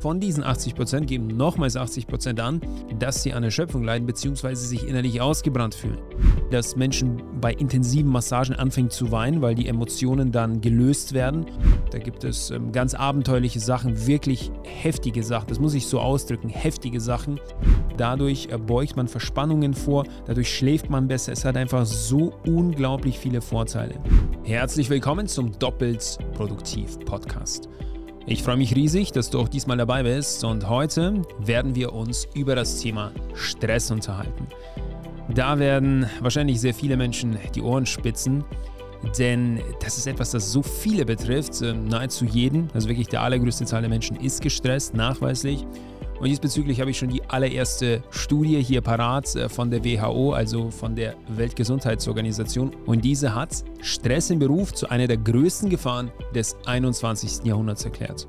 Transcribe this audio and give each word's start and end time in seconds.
Von 0.00 0.20
diesen 0.20 0.44
80% 0.44 1.06
geben 1.06 1.26
nochmals 1.28 1.76
80% 1.76 2.40
an, 2.40 2.60
dass 2.98 3.22
sie 3.22 3.32
an 3.32 3.42
Erschöpfung 3.42 3.82
leiden 3.82 4.06
bzw. 4.06 4.54
sich 4.54 4.86
innerlich 4.86 5.20
ausgebrannt 5.20 5.74
fühlen. 5.74 5.98
Dass 6.50 6.76
Menschen 6.76 7.22
bei 7.40 7.52
intensiven 7.52 8.10
Massagen 8.10 8.54
anfangen 8.54 8.90
zu 8.90 9.10
weinen, 9.10 9.42
weil 9.42 9.54
die 9.54 9.68
Emotionen 9.68 10.32
dann 10.32 10.60
gelöst 10.60 11.12
werden. 11.12 11.46
Da 11.90 11.98
gibt 11.98 12.24
es 12.24 12.50
ähm, 12.50 12.72
ganz 12.72 12.94
abenteuerliche 12.94 13.60
Sachen, 13.60 14.06
wirklich 14.06 14.50
heftige 14.64 15.22
Sachen, 15.22 15.48
das 15.48 15.58
muss 15.60 15.74
ich 15.74 15.86
so 15.86 16.00
ausdrücken, 16.00 16.48
heftige 16.48 17.00
Sachen. 17.00 17.40
Dadurch 17.96 18.48
beugt 18.66 18.96
man 18.96 19.08
Verspannungen 19.08 19.74
vor, 19.74 20.04
dadurch 20.26 20.54
schläft 20.54 20.90
man 20.90 21.08
besser. 21.08 21.32
Es 21.32 21.44
hat 21.44 21.56
einfach 21.56 21.86
so 21.86 22.34
unglaublich 22.46 23.18
viele 23.18 23.40
Vorteile. 23.40 23.94
Herzlich 24.44 24.90
willkommen 24.90 25.26
zum 25.26 25.58
Doppelt 25.58 26.18
Produktiv 26.34 26.98
Podcast. 27.00 27.68
Ich 28.28 28.42
freue 28.42 28.56
mich 28.56 28.74
riesig, 28.74 29.12
dass 29.12 29.30
du 29.30 29.38
auch 29.38 29.48
diesmal 29.48 29.76
dabei 29.76 30.02
bist 30.02 30.42
und 30.42 30.68
heute 30.68 31.22
werden 31.38 31.76
wir 31.76 31.92
uns 31.92 32.26
über 32.34 32.56
das 32.56 32.80
Thema 32.80 33.12
Stress 33.34 33.92
unterhalten. 33.92 34.48
Da 35.32 35.60
werden 35.60 36.06
wahrscheinlich 36.18 36.60
sehr 36.60 36.74
viele 36.74 36.96
Menschen 36.96 37.38
die 37.54 37.62
Ohren 37.62 37.86
spitzen, 37.86 38.44
denn 39.16 39.60
das 39.80 39.96
ist 39.96 40.08
etwas, 40.08 40.32
das 40.32 40.50
so 40.50 40.60
viele 40.60 41.04
betrifft, 41.04 41.62
äh, 41.62 41.72
nahezu 41.72 42.24
jeden, 42.24 42.68
also 42.74 42.88
wirklich 42.88 43.06
der 43.06 43.22
allergrößte 43.22 43.64
Zahl 43.64 43.82
der 43.82 43.90
Menschen 43.90 44.16
ist 44.16 44.42
gestresst, 44.42 44.94
nachweislich. 44.94 45.64
Und 46.18 46.28
diesbezüglich 46.28 46.80
habe 46.80 46.90
ich 46.90 46.98
schon 46.98 47.10
die 47.10 47.22
allererste 47.24 48.02
Studie 48.10 48.62
hier 48.62 48.80
parat 48.80 49.34
äh, 49.36 49.48
von 49.48 49.70
der 49.70 49.84
WHO, 49.84 50.32
also 50.32 50.70
von 50.70 50.96
der 50.96 51.14
Weltgesundheitsorganisation. 51.28 52.74
Und 52.86 53.04
diese 53.04 53.34
hat 53.34 53.64
Stress 53.82 54.30
im 54.30 54.38
Beruf 54.38 54.72
zu 54.72 54.88
einer 54.88 55.06
der 55.06 55.18
größten 55.18 55.68
Gefahren 55.68 56.10
des 56.34 56.56
21. 56.64 57.44
Jahrhunderts 57.44 57.84
erklärt. 57.84 58.26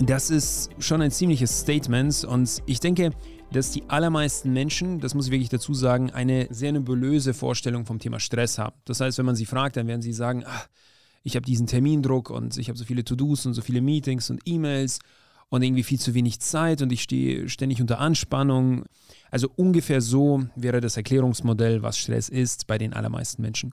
Das 0.00 0.30
ist 0.30 0.70
schon 0.78 1.02
ein 1.02 1.10
ziemliches 1.10 1.60
Statement 1.60 2.24
und 2.24 2.62
ich 2.66 2.78
denke, 2.78 3.10
dass 3.50 3.72
die 3.72 3.82
allermeisten 3.88 4.52
Menschen, 4.52 5.00
das 5.00 5.14
muss 5.14 5.26
ich 5.26 5.32
wirklich 5.32 5.48
dazu 5.48 5.74
sagen, 5.74 6.10
eine 6.10 6.46
sehr 6.50 6.70
nebulöse 6.70 7.34
Vorstellung 7.34 7.84
vom 7.84 7.98
Thema 7.98 8.20
Stress 8.20 8.58
haben. 8.58 8.76
Das 8.84 9.00
heißt, 9.00 9.18
wenn 9.18 9.26
man 9.26 9.34
sie 9.34 9.46
fragt, 9.46 9.76
dann 9.76 9.88
werden 9.88 10.02
sie 10.02 10.12
sagen, 10.12 10.44
ach, 10.46 10.68
ich 11.24 11.34
habe 11.34 11.44
diesen 11.44 11.66
Termindruck 11.66 12.30
und 12.30 12.56
ich 12.58 12.68
habe 12.68 12.78
so 12.78 12.84
viele 12.84 13.04
To-Dos 13.04 13.46
und 13.46 13.54
so 13.54 13.62
viele 13.62 13.80
Meetings 13.80 14.30
und 14.30 14.40
E-Mails 14.44 15.00
und 15.50 15.62
irgendwie 15.62 15.82
viel 15.82 15.98
zu 15.98 16.14
wenig 16.14 16.40
Zeit 16.40 16.82
und 16.82 16.92
ich 16.92 17.02
stehe 17.02 17.48
ständig 17.48 17.80
unter 17.80 17.98
Anspannung. 17.98 18.84
Also 19.30 19.50
ungefähr 19.56 20.00
so 20.00 20.44
wäre 20.56 20.80
das 20.80 20.96
Erklärungsmodell, 20.96 21.82
was 21.82 21.98
Stress 21.98 22.28
ist 22.28 22.66
bei 22.66 22.78
den 22.78 22.92
allermeisten 22.92 23.42
Menschen. 23.42 23.72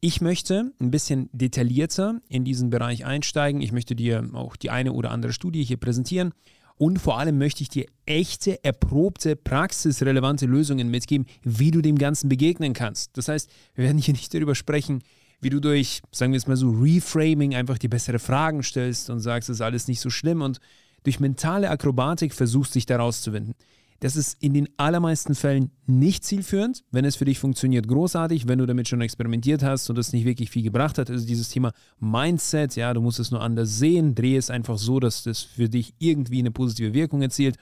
Ich 0.00 0.20
möchte 0.20 0.72
ein 0.80 0.90
bisschen 0.90 1.30
detaillierter 1.32 2.20
in 2.28 2.44
diesen 2.44 2.68
Bereich 2.68 3.06
einsteigen. 3.06 3.62
Ich 3.62 3.72
möchte 3.72 3.94
dir 3.96 4.28
auch 4.34 4.56
die 4.56 4.70
eine 4.70 4.92
oder 4.92 5.10
andere 5.10 5.32
Studie 5.32 5.64
hier 5.64 5.78
präsentieren. 5.78 6.32
Und 6.76 6.98
vor 6.98 7.18
allem 7.18 7.38
möchte 7.38 7.62
ich 7.62 7.68
dir 7.68 7.86
echte, 8.04 8.62
erprobte, 8.64 9.36
praxisrelevante 9.36 10.46
Lösungen 10.46 10.90
mitgeben, 10.90 11.26
wie 11.42 11.70
du 11.70 11.80
dem 11.80 11.96
Ganzen 11.96 12.28
begegnen 12.28 12.72
kannst. 12.72 13.16
Das 13.16 13.28
heißt, 13.28 13.48
wir 13.74 13.84
werden 13.84 13.98
hier 13.98 14.12
nicht 14.12 14.34
darüber 14.34 14.54
sprechen, 14.54 15.02
wie 15.40 15.50
du 15.50 15.60
durch, 15.60 16.02
sagen 16.10 16.32
wir 16.32 16.38
es 16.38 16.46
mal 16.46 16.56
so, 16.56 16.70
Reframing 16.70 17.54
einfach 17.54 17.78
die 17.78 17.88
bessere 17.88 18.18
Fragen 18.18 18.62
stellst 18.62 19.08
und 19.08 19.20
sagst, 19.20 19.48
es 19.48 19.56
ist 19.56 19.60
alles 19.60 19.88
nicht 19.88 20.00
so 20.00 20.10
schlimm 20.10 20.42
und 20.42 20.58
durch 21.04 21.20
mentale 21.20 21.70
Akrobatik 21.70 22.34
versuchst, 22.34 22.74
dich 22.74 22.86
da 22.86 22.96
rauszuwinden. 22.96 23.54
Das 24.00 24.16
ist 24.16 24.42
in 24.42 24.52
den 24.52 24.68
allermeisten 24.76 25.34
Fällen 25.34 25.70
nicht 25.86 26.24
zielführend. 26.24 26.84
Wenn 26.90 27.04
es 27.04 27.16
für 27.16 27.24
dich 27.24 27.38
funktioniert, 27.38 27.88
großartig. 27.88 28.48
Wenn 28.48 28.58
du 28.58 28.66
damit 28.66 28.88
schon 28.88 29.00
experimentiert 29.00 29.62
hast 29.62 29.88
und 29.88 29.96
das 29.96 30.12
nicht 30.12 30.26
wirklich 30.26 30.50
viel 30.50 30.62
gebracht 30.62 30.98
hat, 30.98 31.10
also 31.10 31.26
dieses 31.26 31.48
Thema 31.48 31.72
Mindset, 32.00 32.76
ja, 32.76 32.92
du 32.92 33.00
musst 33.00 33.20
es 33.20 33.30
nur 33.30 33.40
anders 33.40 33.78
sehen, 33.78 34.14
dreh 34.14 34.36
es 34.36 34.50
einfach 34.50 34.76
so, 34.76 35.00
dass 35.00 35.22
das 35.22 35.42
für 35.42 35.68
dich 35.68 35.94
irgendwie 35.98 36.40
eine 36.40 36.50
positive 36.50 36.92
Wirkung 36.92 37.22
erzielt. 37.22 37.56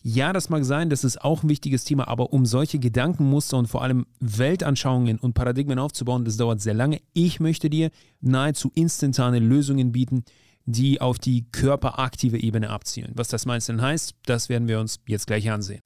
Ja, 0.00 0.34
das 0.34 0.50
mag 0.50 0.64
sein, 0.64 0.90
das 0.90 1.02
ist 1.02 1.22
auch 1.22 1.42
ein 1.42 1.48
wichtiges 1.48 1.84
Thema, 1.84 2.08
aber 2.08 2.32
um 2.34 2.44
solche 2.44 2.78
Gedankenmuster 2.78 3.56
und 3.56 3.68
vor 3.68 3.82
allem 3.82 4.04
Weltanschauungen 4.20 5.18
und 5.18 5.32
Paradigmen 5.32 5.78
aufzubauen, 5.78 6.26
das 6.26 6.36
dauert 6.36 6.60
sehr 6.60 6.74
lange. 6.74 7.00
Ich 7.14 7.40
möchte 7.40 7.70
dir 7.70 7.90
nahezu 8.20 8.70
instantane 8.74 9.38
Lösungen 9.38 9.92
bieten, 9.92 10.24
die 10.66 11.00
auf 11.00 11.18
die 11.18 11.46
körperaktive 11.50 12.38
Ebene 12.38 12.70
abzielen. 12.70 13.12
Was 13.14 13.28
das 13.28 13.46
meistens 13.46 13.80
heißt, 13.80 14.14
das 14.26 14.48
werden 14.48 14.68
wir 14.68 14.80
uns 14.80 15.00
jetzt 15.06 15.26
gleich 15.26 15.50
ansehen. 15.50 15.82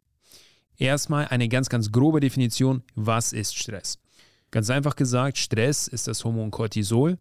Erstmal 0.76 1.26
eine 1.28 1.48
ganz, 1.48 1.68
ganz 1.68 1.90
grobe 1.90 2.20
Definition, 2.20 2.82
was 2.94 3.32
ist 3.32 3.56
Stress? 3.56 3.98
Ganz 4.50 4.70
einfach 4.70 4.96
gesagt, 4.96 5.36
Stress 5.38 5.88
ist 5.88 6.06
das 6.06 6.24
Hormon 6.24 6.50
Cortisol. 6.50 7.18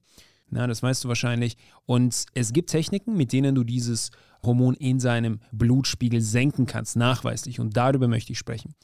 Na, 0.50 0.66
das 0.68 0.82
weißt 0.82 1.04
du 1.04 1.08
wahrscheinlich. 1.10 1.58
Und 1.86 2.26
es 2.34 2.54
gibt 2.54 2.70
Techniken, 2.70 3.18
mit 3.18 3.34
denen 3.34 3.56
du 3.56 3.64
dieses 3.64 4.12
Hormon 4.44 4.76
in 4.76 5.00
seinem 5.00 5.42
Blutspiegel 5.52 6.22
senken 6.22 6.68
kannst, 6.68 6.96
nachweislich. 6.96 7.60
Und 7.60 7.76
darüber 7.76 8.08
möchte 8.08 8.32
ich 8.32 8.40
sprechen. 8.40 8.76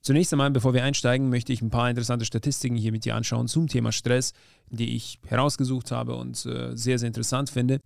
Zunächst 0.00 0.32
einmal, 0.32 0.50
bevor 0.50 0.74
wir 0.74 0.84
einsteigen, 0.84 1.30
möchte 1.30 1.52
ich 1.52 1.62
ein 1.62 1.70
paar 1.70 1.88
interessante 1.88 2.24
Statistiken 2.24 2.76
hier 2.76 2.92
mit 2.92 3.04
dir 3.04 3.14
anschauen 3.14 3.46
zum 3.46 3.68
Thema 3.68 3.92
Stress, 3.92 4.32
die 4.68 4.96
ich 4.96 5.18
herausgesucht 5.26 5.92
habe 5.92 6.16
und 6.16 6.44
äh, 6.46 6.76
sehr, 6.76 6.98
sehr 6.98 7.06
interessant 7.06 7.48
finde. 7.48 7.80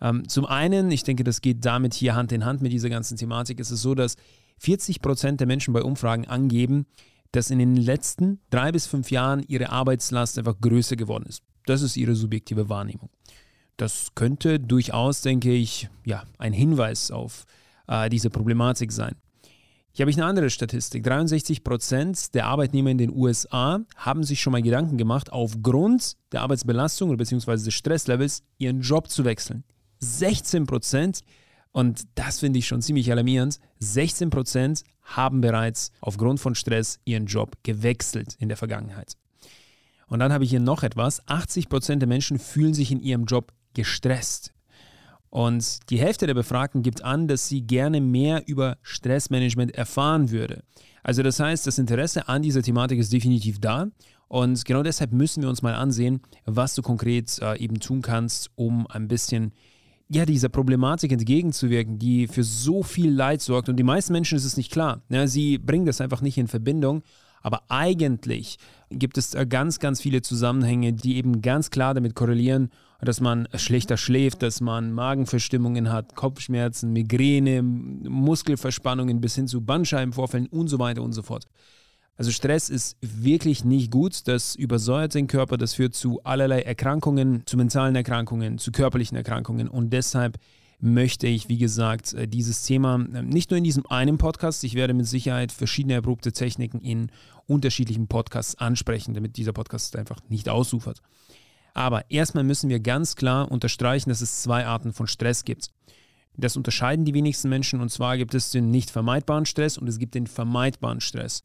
Ähm, 0.00 0.28
zum 0.28 0.46
einen, 0.46 0.90
ich 0.90 1.02
denke, 1.02 1.24
das 1.24 1.40
geht 1.40 1.64
damit 1.64 1.94
hier 1.94 2.14
Hand 2.14 2.32
in 2.32 2.44
Hand 2.44 2.62
mit 2.62 2.72
dieser 2.72 2.88
ganzen 2.88 3.16
Thematik, 3.16 3.60
ist 3.60 3.70
es 3.70 3.82
so, 3.82 3.94
dass 3.94 4.16
40 4.58 5.02
Prozent 5.02 5.40
der 5.40 5.46
Menschen 5.46 5.72
bei 5.72 5.82
Umfragen 5.82 6.26
angeben, 6.26 6.86
dass 7.32 7.50
in 7.50 7.58
den 7.58 7.76
letzten 7.76 8.40
drei 8.50 8.72
bis 8.72 8.86
fünf 8.86 9.10
Jahren 9.10 9.44
ihre 9.46 9.70
Arbeitslast 9.70 10.38
einfach 10.38 10.60
größer 10.60 10.96
geworden 10.96 11.24
ist. 11.28 11.42
Das 11.66 11.82
ist 11.82 11.96
ihre 11.96 12.14
subjektive 12.14 12.68
Wahrnehmung. 12.68 13.10
Das 13.76 14.08
könnte 14.14 14.58
durchaus, 14.58 15.22
denke 15.22 15.52
ich, 15.52 15.88
ja, 16.04 16.24
ein 16.38 16.52
Hinweis 16.52 17.10
auf 17.10 17.46
äh, 17.86 18.10
diese 18.10 18.28
Problematik 18.28 18.92
sein. 18.92 19.16
Hier 19.92 20.04
habe 20.04 20.10
ich 20.10 20.16
eine 20.16 20.26
andere 20.26 20.50
Statistik. 20.50 21.02
63 21.02 21.64
Prozent 21.64 22.34
der 22.34 22.46
Arbeitnehmer 22.46 22.90
in 22.90 22.98
den 22.98 23.10
USA 23.10 23.80
haben 23.96 24.22
sich 24.22 24.40
schon 24.40 24.52
mal 24.52 24.62
Gedanken 24.62 24.98
gemacht, 24.98 25.32
aufgrund 25.32 26.16
der 26.32 26.42
Arbeitsbelastung 26.42 27.16
bzw. 27.16 27.52
des 27.64 27.74
Stresslevels 27.74 28.42
ihren 28.58 28.82
Job 28.82 29.08
zu 29.08 29.24
wechseln. 29.24 29.64
16 30.00 30.66
Prozent, 30.66 31.20
und 31.72 32.02
das 32.14 32.40
finde 32.40 32.58
ich 32.58 32.66
schon 32.66 32.82
ziemlich 32.82 33.10
alarmierend, 33.12 33.60
16 33.78 34.30
Prozent 34.30 34.82
haben 35.02 35.40
bereits 35.40 35.92
aufgrund 36.00 36.40
von 36.40 36.54
Stress 36.54 36.98
ihren 37.04 37.26
Job 37.26 37.56
gewechselt 37.62 38.34
in 38.38 38.48
der 38.48 38.56
Vergangenheit. 38.56 39.14
Und 40.06 40.18
dann 40.18 40.32
habe 40.32 40.44
ich 40.44 40.50
hier 40.50 40.60
noch 40.60 40.82
etwas, 40.82 41.26
80 41.28 41.68
Prozent 41.68 42.02
der 42.02 42.08
Menschen 42.08 42.38
fühlen 42.38 42.74
sich 42.74 42.90
in 42.90 43.00
ihrem 43.00 43.24
Job 43.24 43.52
gestresst. 43.74 44.52
Und 45.30 45.88
die 45.90 46.00
Hälfte 46.00 46.26
der 46.26 46.34
Befragten 46.34 46.82
gibt 46.82 47.04
an, 47.04 47.28
dass 47.28 47.46
sie 47.46 47.62
gerne 47.62 48.00
mehr 48.00 48.48
über 48.48 48.78
Stressmanagement 48.82 49.72
erfahren 49.76 50.30
würde. 50.30 50.64
Also 51.04 51.22
das 51.22 51.38
heißt, 51.38 51.66
das 51.66 51.78
Interesse 51.78 52.28
an 52.28 52.42
dieser 52.42 52.62
Thematik 52.62 52.98
ist 52.98 53.12
definitiv 53.12 53.60
da. 53.60 53.86
Und 54.26 54.64
genau 54.64 54.82
deshalb 54.82 55.12
müssen 55.12 55.42
wir 55.42 55.48
uns 55.48 55.62
mal 55.62 55.74
ansehen, 55.74 56.20
was 56.44 56.74
du 56.74 56.82
konkret 56.82 57.38
äh, 57.40 57.58
eben 57.58 57.78
tun 57.78 58.02
kannst, 58.02 58.50
um 58.56 58.86
ein 58.88 59.06
bisschen 59.06 59.52
ja, 60.12 60.26
dieser 60.26 60.48
Problematik 60.48 61.12
entgegenzuwirken, 61.12 61.98
die 61.98 62.26
für 62.26 62.42
so 62.42 62.82
viel 62.82 63.12
Leid 63.12 63.40
sorgt. 63.40 63.68
Und 63.68 63.76
die 63.76 63.84
meisten 63.84 64.12
Menschen 64.12 64.36
ist 64.36 64.44
es 64.44 64.56
nicht 64.56 64.72
klar. 64.72 65.02
Ja, 65.08 65.28
sie 65.28 65.56
bringen 65.56 65.86
das 65.86 66.00
einfach 66.00 66.20
nicht 66.20 66.36
in 66.36 66.48
Verbindung. 66.48 67.02
Aber 67.42 67.62
eigentlich 67.68 68.58
gibt 68.90 69.16
es 69.16 69.36
ganz, 69.48 69.78
ganz 69.78 70.00
viele 70.00 70.20
Zusammenhänge, 70.20 70.92
die 70.92 71.16
eben 71.16 71.42
ganz 71.42 71.70
klar 71.70 71.94
damit 71.94 72.14
korrelieren, 72.14 72.70
dass 73.00 73.20
man 73.20 73.48
schlechter 73.54 73.96
schläft, 73.96 74.42
dass 74.42 74.60
man 74.60 74.92
Magenverstimmungen 74.92 75.92
hat, 75.92 76.16
Kopfschmerzen, 76.16 76.92
Migräne, 76.92 77.62
Muskelverspannungen 77.62 79.20
bis 79.20 79.36
hin 79.36 79.46
zu 79.46 79.62
Bandscheibenvorfällen 79.62 80.48
und 80.48 80.68
so 80.68 80.78
weiter 80.80 81.02
und 81.02 81.12
so 81.12 81.22
fort. 81.22 81.46
Also 82.20 82.32
Stress 82.32 82.68
ist 82.68 82.98
wirklich 83.00 83.64
nicht 83.64 83.90
gut, 83.90 84.28
das 84.28 84.54
übersäuert 84.54 85.14
den 85.14 85.26
Körper, 85.26 85.56
das 85.56 85.72
führt 85.72 85.94
zu 85.94 86.22
allerlei 86.22 86.60
Erkrankungen, 86.60 87.44
zu 87.46 87.56
mentalen 87.56 87.96
Erkrankungen, 87.96 88.58
zu 88.58 88.72
körperlichen 88.72 89.16
Erkrankungen 89.16 89.68
und 89.68 89.90
deshalb 89.90 90.38
möchte 90.80 91.26
ich, 91.26 91.48
wie 91.48 91.56
gesagt, 91.56 92.12
äh, 92.12 92.28
dieses 92.28 92.62
Thema 92.64 92.96
äh, 93.14 93.22
nicht 93.22 93.50
nur 93.50 93.56
in 93.56 93.64
diesem 93.64 93.86
einen 93.86 94.18
Podcast, 94.18 94.64
ich 94.64 94.74
werde 94.74 94.92
mit 94.92 95.06
Sicherheit 95.06 95.50
verschiedene 95.50 95.94
erprobte 95.94 96.30
Techniken 96.32 96.82
in 96.82 97.10
unterschiedlichen 97.46 98.06
Podcasts 98.06 98.54
ansprechen, 98.54 99.14
damit 99.14 99.38
dieser 99.38 99.54
Podcast 99.54 99.96
einfach 99.96 100.20
nicht 100.28 100.50
ausufert. 100.50 101.00
Aber 101.72 102.04
erstmal 102.10 102.44
müssen 102.44 102.68
wir 102.68 102.80
ganz 102.80 103.16
klar 103.16 103.50
unterstreichen, 103.50 104.10
dass 104.10 104.20
es 104.20 104.42
zwei 104.42 104.66
Arten 104.66 104.92
von 104.92 105.06
Stress 105.06 105.46
gibt. 105.46 105.70
Das 106.36 106.58
unterscheiden 106.58 107.06
die 107.06 107.14
wenigsten 107.14 107.48
Menschen 107.48 107.80
und 107.80 107.90
zwar 107.90 108.18
gibt 108.18 108.34
es 108.34 108.50
den 108.50 108.70
nicht 108.70 108.90
vermeidbaren 108.90 109.46
Stress 109.46 109.78
und 109.78 109.88
es 109.88 109.98
gibt 109.98 110.14
den 110.14 110.26
vermeidbaren 110.26 111.00
Stress. 111.00 111.44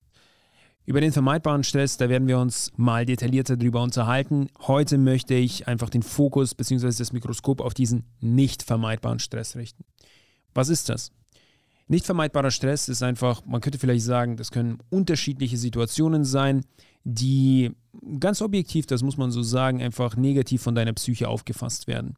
Über 0.85 1.01
den 1.01 1.11
vermeidbaren 1.11 1.63
Stress, 1.63 1.97
da 1.97 2.09
werden 2.09 2.27
wir 2.27 2.37
uns 2.37 2.71
mal 2.75 3.05
detaillierter 3.05 3.57
darüber 3.57 3.81
unterhalten. 3.81 4.49
Heute 4.67 4.99
möchte 4.99 5.33
ich 5.33 5.67
einfach 5.67 5.89
den 5.89 6.03
Fokus 6.03 6.53
bzw. 6.53 6.91
das 6.95 7.11
Mikroskop 7.11 7.59
auf 7.59 7.73
diesen 7.73 8.03
nicht 8.19 8.61
vermeidbaren 8.61 9.17
Stress 9.17 9.55
richten. 9.55 9.83
Was 10.53 10.69
ist 10.69 10.89
das? 10.89 11.11
Nicht 11.87 12.05
vermeidbarer 12.05 12.51
Stress 12.51 12.87
ist 12.87 13.01
einfach, 13.01 13.43
man 13.45 13.61
könnte 13.61 13.79
vielleicht 13.79 14.05
sagen, 14.05 14.37
das 14.37 14.51
können 14.51 14.77
unterschiedliche 14.89 15.57
Situationen 15.57 16.23
sein, 16.23 16.65
die 17.03 17.71
ganz 18.19 18.41
objektiv, 18.41 18.85
das 18.85 19.01
muss 19.03 19.17
man 19.17 19.31
so 19.31 19.41
sagen, 19.41 19.81
einfach 19.81 20.15
negativ 20.15 20.61
von 20.61 20.75
deiner 20.75 20.93
Psyche 20.93 21.27
aufgefasst 21.27 21.87
werden. 21.87 22.15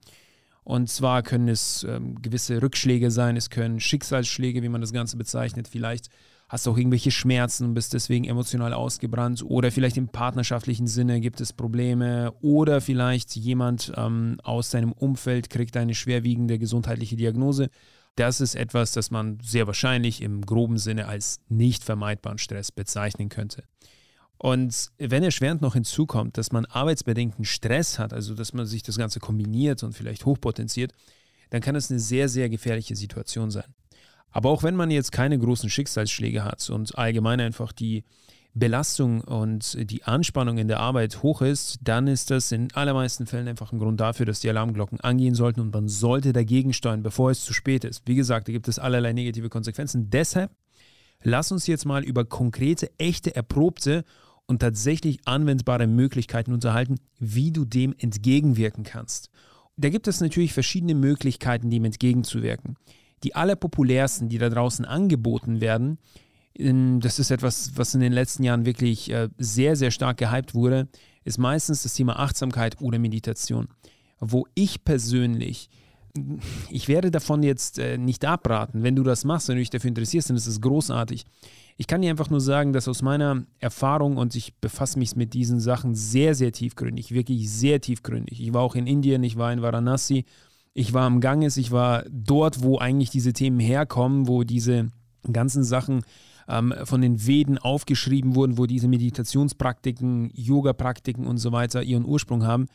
Und 0.64 0.90
zwar 0.90 1.24
können 1.24 1.48
es 1.48 1.86
ähm, 1.88 2.22
gewisse 2.22 2.62
Rückschläge 2.62 3.12
sein, 3.12 3.38
es 3.38 3.50
können 3.50 3.80
Schicksalsschläge, 3.80 4.62
wie 4.62 4.70
man 4.70 4.82
das 4.82 4.92
Ganze 4.92 5.16
bezeichnet. 5.16 5.70
Vielleicht 5.70 6.10
hast 6.50 6.66
du 6.66 6.72
auch 6.72 6.78
irgendwelche 6.78 7.12
Schmerzen 7.12 7.66
und 7.66 7.74
bist 7.74 7.94
deswegen 7.94 8.26
emotional 8.26 8.74
ausgebrannt. 8.74 9.44
Oder 9.44 9.72
vielleicht 9.72 9.98
im 9.98 10.08
partnerschaftlichen 10.08 10.88
Sinne 10.88 11.20
gibt 11.20 11.42
es 11.42 11.52
Probleme. 11.52 12.34
Oder 12.42 12.80
vielleicht 12.80 13.36
jemand 13.36 13.92
ähm, 13.98 14.40
aus 14.44 14.70
deinem 14.70 14.94
Umfeld 14.94 15.50
kriegt 15.50 15.76
eine 15.76 15.94
schwerwiegende 15.94 16.58
gesundheitliche 16.58 17.18
Diagnose. 17.18 17.70
Das 18.16 18.42
ist 18.42 18.56
etwas, 18.56 18.94
das 18.94 19.12
man 19.12 19.40
sehr 19.44 19.68
wahrscheinlich 19.68 20.22
im 20.22 20.42
groben 20.46 20.78
Sinne 20.78 21.08
als 21.08 21.40
nicht 21.50 21.84
vermeidbaren 21.84 22.38
Stress 22.38 22.72
bezeichnen 22.72 23.30
könnte. 23.30 23.64
Und 24.40 24.92
wenn 24.98 25.24
erschwerend 25.24 25.62
noch 25.62 25.74
hinzukommt, 25.74 26.38
dass 26.38 26.52
man 26.52 26.66
arbeitsbedingten 26.66 27.44
Stress 27.44 28.00
hat, 28.00 28.14
also 28.14 28.36
dass 28.36 28.54
man 28.54 28.66
sich 28.66 28.84
das 28.84 28.98
Ganze 28.98 29.20
kombiniert 29.20 29.84
und 29.84 29.94
vielleicht 29.94 30.26
hochpotenziert, 30.26 30.94
dann 31.50 31.62
kann 31.62 31.76
es 31.76 31.90
eine 31.90 32.00
sehr, 32.00 32.30
sehr 32.30 32.50
gefährliche 32.50 32.96
Situation 32.96 33.52
sein. 33.52 33.74
Aber 34.32 34.50
auch 34.50 34.64
wenn 34.64 34.76
man 34.76 34.92
jetzt 34.92 35.12
keine 35.12 35.40
großen 35.40 35.70
Schicksalsschläge 35.70 36.44
hat 36.44 36.70
und 36.70 36.98
allgemein 36.98 37.40
einfach 37.40 37.72
die 37.72 38.04
Belastung 38.54 39.22
und 39.22 39.78
die 39.92 40.04
Anspannung 40.04 40.58
in 40.58 40.68
der 40.68 40.80
Arbeit 40.80 41.22
hoch 41.22 41.42
ist, 41.42 41.78
dann 41.84 42.08
ist 42.08 42.32
das 42.32 42.52
in 42.52 42.74
allermeisten 42.74 43.28
Fällen 43.28 43.48
einfach 43.48 43.72
ein 43.72 43.80
Grund 43.80 44.00
dafür, 44.00 44.26
dass 44.26 44.40
die 44.40 44.50
Alarmglocken 44.50 45.00
angehen 45.00 45.36
sollten 45.36 45.62
und 45.62 45.74
man 45.74 45.88
sollte 45.88 46.34
dagegen 46.34 46.74
steuern, 46.74 47.04
bevor 47.04 47.30
es 47.32 47.46
zu 47.46 47.54
spät 47.54 47.84
ist. 47.84 48.04
Wie 48.08 48.16
gesagt, 48.16 48.48
da 48.48 48.52
gibt 48.52 48.68
es 48.68 48.80
allerlei 48.80 49.14
negative 49.14 49.50
Konsequenzen. 49.50 50.10
Deshalb 50.10 50.52
lass 51.22 51.52
uns 51.52 51.68
jetzt 51.68 51.86
mal 51.86 52.04
über 52.04 52.26
konkrete, 52.26 52.90
echte, 52.98 53.36
erprobte 53.36 54.04
und 54.48 54.60
tatsächlich 54.60 55.20
anwendbare 55.26 55.88
Möglichkeiten 55.88 56.54
unterhalten, 56.54 57.00
wie 57.20 57.52
du 57.52 57.66
dem 57.66 57.94
entgegenwirken 57.98 58.84
kannst. 58.84 59.30
Da 59.76 59.90
gibt 59.90 60.08
es 60.08 60.20
natürlich 60.20 60.54
verschiedene 60.54 60.96
Möglichkeiten, 60.96 61.70
dem 61.70 61.86
entgegenzuwirken. 61.86 62.78
Die 63.24 63.36
allerpopulärsten, 63.36 64.30
die 64.30 64.38
da 64.38 64.50
draußen 64.50 64.86
angeboten 64.86 65.62
werden, 65.62 65.98
das 66.58 67.20
ist 67.20 67.30
etwas, 67.30 67.74
was 67.76 67.94
in 67.94 68.00
den 68.02 68.14
letzten 68.14 68.44
Jahren 68.44 68.66
wirklich 68.66 69.12
äh, 69.12 69.30
sehr, 69.38 69.76
sehr 69.76 69.92
stark 69.92 70.18
gehypt 70.18 70.56
wurde, 70.56 70.88
ist 71.24 71.38
meistens 71.38 71.84
das 71.84 71.94
Thema 71.94 72.18
Achtsamkeit 72.18 72.82
oder 72.82 72.98
Meditation. 72.98 73.68
Wo 74.20 74.48
ich 74.56 74.84
persönlich, 74.84 75.70
ich 76.72 76.88
werde 76.88 77.12
davon 77.12 77.44
jetzt 77.44 77.78
äh, 77.78 78.00
nicht 78.00 78.26
abraten. 78.26 78.82
Wenn 78.82 78.96
du 78.96 79.04
das 79.04 79.24
machst, 79.24 79.50
wenn 79.50 79.56
du 79.56 79.62
dich 79.62 79.70
dafür 79.70 79.90
interessierst, 79.90 80.32
dann 80.32 80.38
ist 80.38 80.48
es 80.48 80.60
großartig. 80.60 81.26
Ich 81.80 81.86
kann 81.86 82.02
dir 82.02 82.10
einfach 82.10 82.32
nur 82.32 82.42
sagen, 82.42 82.74
dass 82.74 82.88
aus 82.88 83.04
meiner 83.04 83.46
Erfahrung 83.60 84.18
und 84.18 84.34
ich 84.36 84.56
befasse 84.56 84.98
mich 84.98 85.16
mit 85.16 85.36
diesen 85.36 85.60
Sachen 85.60 85.94
sehr, 85.94 86.34
sehr 86.34 86.52
tiefgründig, 86.52 87.12
wirklich 87.12 87.52
sehr 87.52 87.82
tiefgründig. 87.82 88.42
Ich 88.42 88.52
war 88.52 88.64
auch 88.64 88.74
in 88.74 88.88
Indien, 88.88 89.24
ich 89.24 89.38
war 89.38 89.54
in 89.54 89.62
Varanasi, 89.62 90.26
ich 90.78 90.94
war 90.94 91.08
am 91.08 91.22
Ganges, 91.22 91.58
ich 91.58 91.72
war 91.72 92.04
dort, 92.08 92.62
wo 92.62 92.78
eigentlich 92.78 93.10
diese 93.10 93.34
Themen 93.34 93.60
herkommen, 93.60 94.28
wo 94.28 94.44
diese 94.44 94.92
ganzen 95.32 95.64
Sachen 95.64 96.04
ähm, 96.48 96.72
von 96.84 97.02
den 97.02 97.26
Veden 97.26 97.58
aufgeschrieben 97.58 98.36
wurden, 98.36 98.60
wo 98.60 98.68
diese 98.68 98.88
Meditationspraktiken, 98.88 100.30
Yoga-Praktiken 100.36 101.26
und 101.26 101.40
so 101.40 101.52
weiter 101.52 101.82
ihren 101.82 102.06
Ursprung 102.06 102.46
haben. 102.46 102.68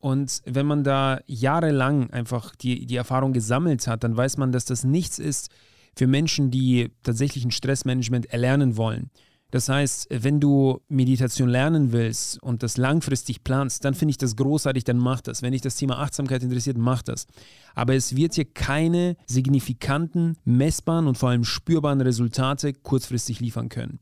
Und 0.00 0.42
wenn 0.44 0.66
man 0.66 0.84
da 0.84 1.20
jahrelang 1.26 2.10
einfach 2.10 2.54
die, 2.54 2.84
die 2.84 2.96
Erfahrung 2.96 3.32
gesammelt 3.32 3.86
hat, 3.86 4.04
dann 4.04 4.14
weiß 4.14 4.36
man, 4.36 4.52
dass 4.52 4.66
das 4.66 4.84
nichts 4.84 5.18
ist, 5.18 5.48
für 5.96 6.06
Menschen, 6.06 6.50
die 6.50 6.90
tatsächlich 7.04 7.46
ein 7.46 7.52
Stressmanagement 7.52 8.26
erlernen 8.26 8.76
wollen. 8.76 9.08
Das 9.52 9.68
heißt, 9.68 10.08
wenn 10.10 10.40
du 10.40 10.80
Meditation 10.88 11.48
lernen 11.48 11.92
willst 11.92 12.42
und 12.42 12.62
das 12.62 12.76
langfristig 12.76 13.44
planst, 13.44 13.84
dann 13.84 13.94
finde 13.94 14.10
ich 14.10 14.18
das 14.18 14.34
großartig, 14.34 14.84
dann 14.84 14.98
mach 14.98 15.20
das. 15.20 15.40
Wenn 15.40 15.52
dich 15.52 15.62
das 15.62 15.76
Thema 15.76 15.98
Achtsamkeit 15.98 16.42
interessiert, 16.42 16.76
mach 16.76 17.02
das. 17.02 17.26
Aber 17.74 17.94
es 17.94 18.16
wird 18.16 18.34
hier 18.34 18.44
keine 18.44 19.16
signifikanten, 19.26 20.36
messbaren 20.44 21.06
und 21.06 21.16
vor 21.16 21.28
allem 21.28 21.44
spürbaren 21.44 22.00
Resultate 22.00 22.72
kurzfristig 22.72 23.38
liefern 23.38 23.68
können. 23.68 24.00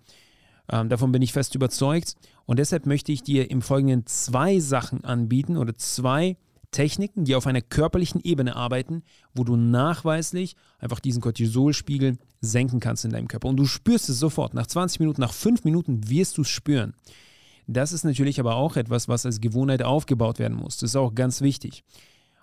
Ähm, 0.70 0.88
davon 0.88 1.12
bin 1.12 1.20
ich 1.20 1.35
fest 1.35 1.55
überzeugt 1.55 2.17
und 2.47 2.58
deshalb 2.58 2.87
möchte 2.87 3.12
ich 3.12 3.23
dir 3.23 3.50
im 3.50 3.61
Folgenden 3.61 4.06
zwei 4.06 4.61
Sachen 4.61 5.05
anbieten 5.05 5.58
oder 5.58 5.76
zwei 5.76 6.38
Techniken, 6.75 7.25
die 7.25 7.37
auf 7.37 7.47
einer 7.47 7.62
körperlichen 7.62 8.21
Ebene 8.23 8.56
arbeiten, 8.56 9.05
wo 9.32 9.44
du 9.44 9.56
nachweislich 9.56 10.56
einfach 10.81 10.99
diesen 10.99 11.23
Cortisolspiegel 11.23 12.19
senken 12.41 12.81
kannst 12.81 13.05
in 13.05 13.12
deinem 13.12 13.29
Körper. 13.29 13.49
Und 13.49 13.56
du 13.56 13.65
spürst 13.65 14.09
es 14.09 14.19
sofort. 14.19 14.55
Nach 14.55 14.67
20 14.67 14.99
Minuten, 14.99 15.21
nach 15.21 15.32
5 15.32 15.65
Minuten 15.65 16.11
wirst 16.11 16.37
du 16.37 16.43
es 16.43 16.49
spüren. 16.49 16.94
Das 17.69 17.93
ist 17.93 18.05
natürlich 18.05 18.41
aber 18.41 18.56
auch 18.56 18.76
etwas, 18.76 19.09
was 19.09 19.25
als 19.25 19.41
Gewohnheit 19.41 19.82
aufgebaut 19.82 20.41
werden 20.41 20.59
muss. 20.59 20.79
Das 20.79 20.91
ist 20.91 20.97
auch 20.97 21.15
ganz 21.15 21.41
wichtig. 21.41 21.85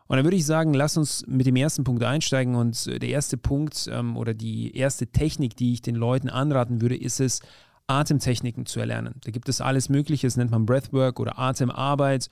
Und 0.07 0.15
dann 0.15 0.25
würde 0.25 0.37
ich 0.37 0.45
sagen, 0.45 0.73
lass 0.73 0.97
uns 0.97 1.25
mit 1.27 1.45
dem 1.45 1.57
ersten 1.57 1.83
Punkt 1.83 2.03
einsteigen. 2.03 2.55
Und 2.55 2.85
der 2.85 3.09
erste 3.09 3.37
Punkt 3.37 3.89
ähm, 3.91 4.15
oder 4.15 4.33
die 4.33 4.75
erste 4.75 5.07
Technik, 5.07 5.57
die 5.57 5.73
ich 5.73 5.81
den 5.81 5.95
Leuten 5.95 6.29
anraten 6.29 6.81
würde, 6.81 6.95
ist 6.95 7.19
es, 7.19 7.41
Atemtechniken 7.87 8.65
zu 8.65 8.79
erlernen. 8.79 9.15
Da 9.23 9.31
gibt 9.31 9.49
es 9.49 9.59
alles 9.59 9.89
Mögliche, 9.89 10.27
das 10.27 10.37
nennt 10.37 10.51
man 10.51 10.65
Breathwork 10.65 11.19
oder 11.19 11.37
Atemarbeit 11.37 12.29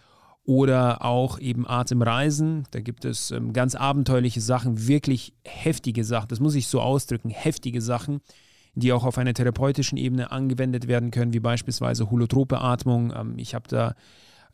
oder 0.49 1.05
auch 1.05 1.37
eben 1.37 1.67
Atemreisen. 1.67 2.63
Da 2.71 2.79
gibt 2.79 3.05
es 3.05 3.29
ähm, 3.29 3.53
ganz 3.53 3.75
abenteuerliche 3.75 4.41
Sachen, 4.41 4.87
wirklich 4.87 5.31
heftige 5.45 6.03
Sachen, 6.03 6.29
das 6.29 6.39
muss 6.39 6.55
ich 6.55 6.67
so 6.67 6.81
ausdrücken, 6.81 7.29
heftige 7.29 7.81
Sachen, 7.81 8.19
die 8.73 8.91
auch 8.91 9.05
auf 9.05 9.19
einer 9.19 9.35
therapeutischen 9.35 9.95
Ebene 9.99 10.31
angewendet 10.31 10.87
werden 10.87 11.11
können, 11.11 11.33
wie 11.33 11.39
beispielsweise 11.39 12.09
holotrope 12.09 12.59
Atmung. 12.59 13.13
Ähm, 13.15 13.37
ich 13.37 13.53
habe 13.53 13.67
da 13.67 13.93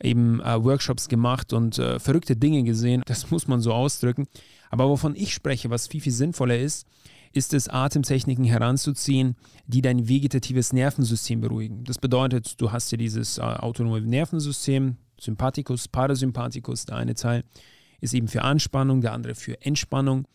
eben 0.02 0.40
äh, 0.40 0.62
Workshops 0.62 1.08
gemacht 1.08 1.54
und 1.54 1.78
äh, 1.78 1.98
verrückte 1.98 2.36
Dinge 2.36 2.62
gesehen, 2.62 3.02
das 3.06 3.30
muss 3.30 3.48
man 3.48 3.62
so 3.62 3.72
ausdrücken. 3.72 4.26
Aber 4.68 4.90
wovon 4.90 5.16
ich 5.16 5.32
spreche, 5.32 5.70
was 5.70 5.88
viel, 5.88 6.02
viel 6.02 6.12
sinnvoller 6.12 6.58
ist, 6.58 6.86
ist 7.32 7.54
es, 7.54 7.70
Atemtechniken 7.70 8.44
heranzuziehen, 8.44 9.34
die 9.66 9.80
dein 9.80 10.06
vegetatives 10.10 10.74
Nervensystem 10.74 11.40
beruhigen. 11.40 11.84
Das 11.84 11.96
bedeutet, 11.96 12.60
du 12.60 12.70
hast 12.70 12.92
ja 12.92 12.98
dieses 12.98 13.38
äh, 13.38 13.40
autonome 13.40 14.02
Nervensystem, 14.02 14.96
Sympathikus, 15.20 15.88
Parasympathikus. 15.88 16.86
Der 16.86 16.96
eine 16.96 17.14
Teil 17.14 17.44
ist 18.00 18.14
eben 18.14 18.28
für 18.28 18.42
Anspannung, 18.42 19.00
der 19.00 19.12
andere 19.12 19.34
für 19.34 19.60
Entspannung 19.62 20.26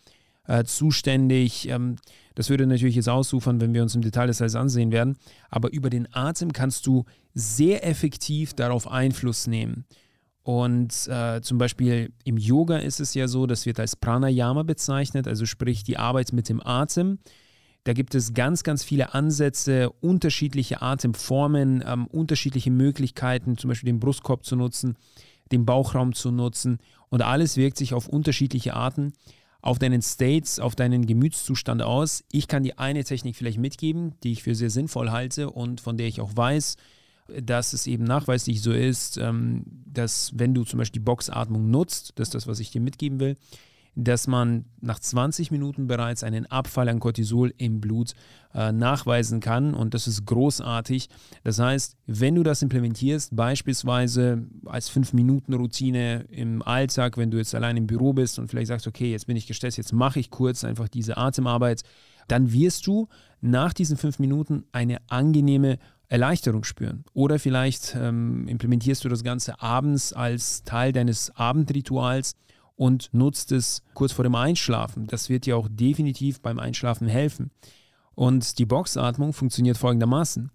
äh, 0.47 0.63
zuständig. 0.63 1.67
Ähm, 1.67 1.97
das 2.35 2.49
würde 2.49 2.65
natürlich 2.65 2.95
jetzt 2.95 3.09
ausufern, 3.09 3.61
wenn 3.61 3.73
wir 3.73 3.83
uns 3.83 3.95
im 3.95 4.01
Detail 4.01 4.27
das 4.27 4.41
alles 4.41 4.55
ansehen 4.55 4.91
werden. 4.91 5.17
Aber 5.49 5.71
über 5.71 5.89
den 5.89 6.07
Atem 6.13 6.53
kannst 6.53 6.87
du 6.87 7.05
sehr 7.33 7.85
effektiv 7.87 8.53
darauf 8.53 8.89
Einfluss 8.89 9.47
nehmen. 9.47 9.85
Und 10.43 11.07
äh, 11.07 11.41
zum 11.41 11.57
Beispiel 11.57 12.11
im 12.23 12.37
Yoga 12.37 12.77
ist 12.77 12.99
es 12.99 13.13
ja 13.13 13.27
so, 13.27 13.45
das 13.45 13.65
wird 13.65 13.79
als 13.79 13.95
Pranayama 13.95 14.63
bezeichnet, 14.63 15.27
also 15.27 15.45
sprich 15.45 15.83
die 15.83 15.97
Arbeit 15.97 16.33
mit 16.33 16.49
dem 16.49 16.65
Atem. 16.65 17.19
Da 17.83 17.93
gibt 17.93 18.13
es 18.13 18.33
ganz, 18.33 18.63
ganz 18.63 18.83
viele 18.83 19.13
Ansätze, 19.13 19.89
unterschiedliche 19.89 20.81
Atemformen, 20.81 21.83
ähm, 21.85 22.07
unterschiedliche 22.07 22.69
Möglichkeiten, 22.69 23.57
zum 23.57 23.69
Beispiel 23.69 23.87
den 23.87 23.99
Brustkorb 23.99 24.45
zu 24.45 24.55
nutzen, 24.55 24.97
den 25.51 25.65
Bauchraum 25.65 26.13
zu 26.13 26.31
nutzen. 26.31 26.77
Und 27.09 27.21
alles 27.21 27.57
wirkt 27.57 27.77
sich 27.77 27.93
auf 27.93 28.07
unterschiedliche 28.07 28.75
Arten 28.75 29.13
auf 29.61 29.79
deinen 29.79 30.01
States, 30.01 30.59
auf 30.59 30.75
deinen 30.75 31.05
Gemütszustand 31.05 31.81
aus. 31.81 32.23
Ich 32.31 32.47
kann 32.47 32.63
dir 32.63 32.79
eine 32.79 33.03
Technik 33.03 33.35
vielleicht 33.35 33.59
mitgeben, 33.59 34.15
die 34.23 34.31
ich 34.31 34.43
für 34.43 34.55
sehr 34.55 34.69
sinnvoll 34.69 35.11
halte 35.11 35.49
und 35.49 35.81
von 35.81 35.97
der 35.97 36.07
ich 36.07 36.19
auch 36.19 36.35
weiß, 36.35 36.77
dass 37.39 37.73
es 37.73 37.87
eben 37.87 38.03
nachweislich 38.03 38.61
so 38.61 38.71
ist, 38.71 39.17
ähm, 39.17 39.63
dass 39.85 40.31
wenn 40.35 40.53
du 40.53 40.63
zum 40.63 40.79
Beispiel 40.79 40.99
die 40.99 41.05
Boxatmung 41.05 41.69
nutzt, 41.69 42.13
das 42.15 42.29
ist 42.29 42.35
das, 42.35 42.47
was 42.47 42.59
ich 42.59 42.71
dir 42.71 42.81
mitgeben 42.81 43.19
will, 43.19 43.37
dass 43.95 44.27
man 44.27 44.65
nach 44.79 44.99
20 44.99 45.51
Minuten 45.51 45.87
bereits 45.87 46.23
einen 46.23 46.45
Abfall 46.45 46.87
an 46.87 46.99
Cortisol 46.99 47.53
im 47.57 47.81
Blut 47.81 48.13
äh, 48.53 48.71
nachweisen 48.71 49.39
kann 49.41 49.73
und 49.73 49.93
das 49.93 50.07
ist 50.07 50.25
großartig. 50.25 51.09
Das 51.43 51.59
heißt, 51.59 51.97
wenn 52.07 52.35
du 52.35 52.43
das 52.43 52.61
implementierst, 52.61 53.35
beispielsweise 53.35 54.47
als 54.65 54.89
5-Minuten-Routine 54.91 56.25
im 56.29 56.61
Alltag, 56.61 57.17
wenn 57.17 57.31
du 57.31 57.37
jetzt 57.37 57.53
allein 57.53 57.77
im 57.77 57.87
Büro 57.87 58.13
bist 58.13 58.39
und 58.39 58.47
vielleicht 58.47 58.67
sagst, 58.67 58.87
okay, 58.87 59.11
jetzt 59.11 59.27
bin 59.27 59.35
ich 59.35 59.47
gestresst, 59.47 59.77
jetzt 59.77 59.93
mache 59.93 60.19
ich 60.19 60.29
kurz 60.29 60.63
einfach 60.63 60.87
diese 60.87 61.17
Atemarbeit, 61.17 61.81
dann 62.27 62.53
wirst 62.53 62.87
du 62.87 63.09
nach 63.41 63.73
diesen 63.73 63.97
5 63.97 64.19
Minuten 64.19 64.63
eine 64.71 64.99
angenehme 65.09 65.79
Erleichterung 66.07 66.63
spüren. 66.63 67.03
Oder 67.13 67.39
vielleicht 67.39 67.95
ähm, 67.95 68.47
implementierst 68.47 69.03
du 69.03 69.09
das 69.09 69.23
Ganze 69.23 69.61
abends 69.61 70.11
als 70.13 70.63
Teil 70.63 70.91
deines 70.91 71.35
Abendrituals 71.35 72.35
und 72.81 73.13
nutzt 73.13 73.51
es 73.51 73.83
kurz 73.93 74.11
vor 74.11 74.23
dem 74.23 74.33
Einschlafen. 74.33 75.05
Das 75.05 75.29
wird 75.29 75.45
dir 75.45 75.55
auch 75.55 75.67
definitiv 75.69 76.41
beim 76.41 76.57
Einschlafen 76.57 77.07
helfen. 77.07 77.51
Und 78.15 78.57
die 78.57 78.65
Boxatmung 78.65 79.33
funktioniert 79.33 79.77
folgendermaßen. 79.77 80.49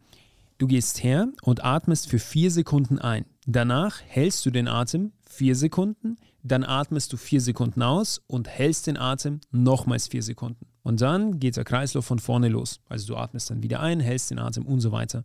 Du 0.59 0.66
gehst 0.66 1.04
her 1.04 1.28
und 1.42 1.64
atmest 1.64 2.09
für 2.09 2.18
vier 2.18 2.50
Sekunden 2.50 2.99
ein. 2.99 3.26
Danach 3.47 4.00
hältst 4.04 4.45
du 4.45 4.50
den 4.50 4.66
Atem 4.66 5.12
vier 5.25 5.54
Sekunden, 5.54 6.16
dann 6.42 6.64
atmest 6.64 7.12
du 7.12 7.16
vier 7.16 7.40
Sekunden 7.40 7.80
aus 7.80 8.21
und 8.26 8.49
hältst 8.49 8.88
den 8.88 8.97
Atem 8.97 9.40
nochmals 9.52 10.09
vier 10.09 10.25
Sekunden. 10.25 10.66
Und 10.83 11.02
dann 11.02 11.38
geht 11.38 11.56
der 11.56 11.62
Kreislauf 11.62 12.06
von 12.06 12.18
vorne 12.18 12.49
los. 12.49 12.80
Also 12.88 13.06
du 13.06 13.16
atmest 13.16 13.50
dann 13.50 13.62
wieder 13.62 13.78
ein, 13.78 14.00
hältst 14.00 14.33
den 14.33 14.40
Atem 14.40 14.66
und 14.66 14.80
so 14.80 14.90
weiter. 14.90 15.23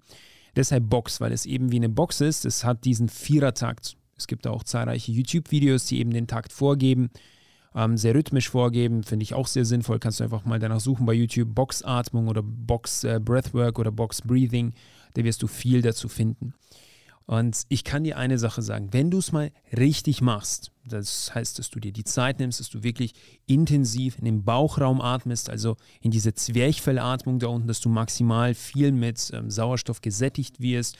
Deshalb 0.56 0.88
Box, 0.88 1.20
weil 1.20 1.32
es 1.32 1.48
eben 1.48 1.72
wie 1.72 1.78
eine 1.78 1.90
Box 1.90 2.22
ist. 2.22 2.46
Es 2.46 2.64
hat 2.64 2.86
diesen 2.86 3.10
Vierertakt. 3.10 3.98
Es 4.22 4.28
gibt 4.28 4.48
auch 4.48 4.64
zahlreiche 4.64 5.12
YouTube-Videos, 5.12 5.86
die 5.86 6.00
eben 6.00 6.12
den 6.12 6.28
Takt 6.28 6.54
vorgeben. 6.54 7.10
ähm, 7.74 7.98
sehr 7.98 8.14
rhythmisch 8.16 8.50
vorgeben, 8.50 9.04
finde 9.04 9.24
ich 9.24 9.34
auch 9.34 9.48
sehr 9.48 9.66
sinnvoll. 9.66 10.00
Kannst 10.00 10.20
du 10.20 10.24
einfach 10.24 10.46
mal 10.46 10.60
danach 10.60 10.80
suchen 10.80 11.06
bei 11.06 11.14
YouTube, 11.14 11.56
Boxatmung 11.56 12.28
oder 12.28 12.42
Box 12.44 13.04
äh, 13.04 13.20
Breathwork 13.24 13.80
oder 13.80 13.92
Box 13.92 14.22
Breathing, 14.22 14.74
da 15.14 15.24
wirst 15.24 15.42
du 15.42 15.48
viel 15.48 15.82
dazu 15.82 16.08
finden. 16.10 16.54
Und 17.28 17.62
ich 17.70 17.86
kann 17.86 18.04
dir 18.04 18.18
eine 18.18 18.38
Sache 18.38 18.62
sagen, 18.62 18.90
wenn 18.92 19.10
du 19.10 19.20
es 19.20 19.32
mal 19.32 19.52
richtig 19.78 20.22
machst, 20.22 20.72
das 20.84 21.34
heißt, 21.34 21.60
dass 21.60 21.70
du 21.70 21.80
dir 21.80 21.94
die 21.94 22.04
Zeit 22.04 22.40
nimmst, 22.40 22.60
dass 22.60 22.70
du 22.70 22.84
wirklich 22.84 23.14
intensiv 23.46 24.18
in 24.18 24.26
den 24.26 24.44
Bauchraum 24.44 25.00
atmest, 25.00 25.50
also 25.50 25.78
in 26.02 26.12
diese 26.12 26.34
Zwerchfellatmung 26.34 27.40
da 27.40 27.48
unten, 27.48 27.68
dass 27.68 27.80
du 27.80 27.88
maximal 27.88 28.54
viel 28.54 28.92
mit 28.92 29.32
ähm, 29.34 29.50
Sauerstoff 29.50 30.02
gesättigt 30.02 30.60
wirst, 30.60 30.98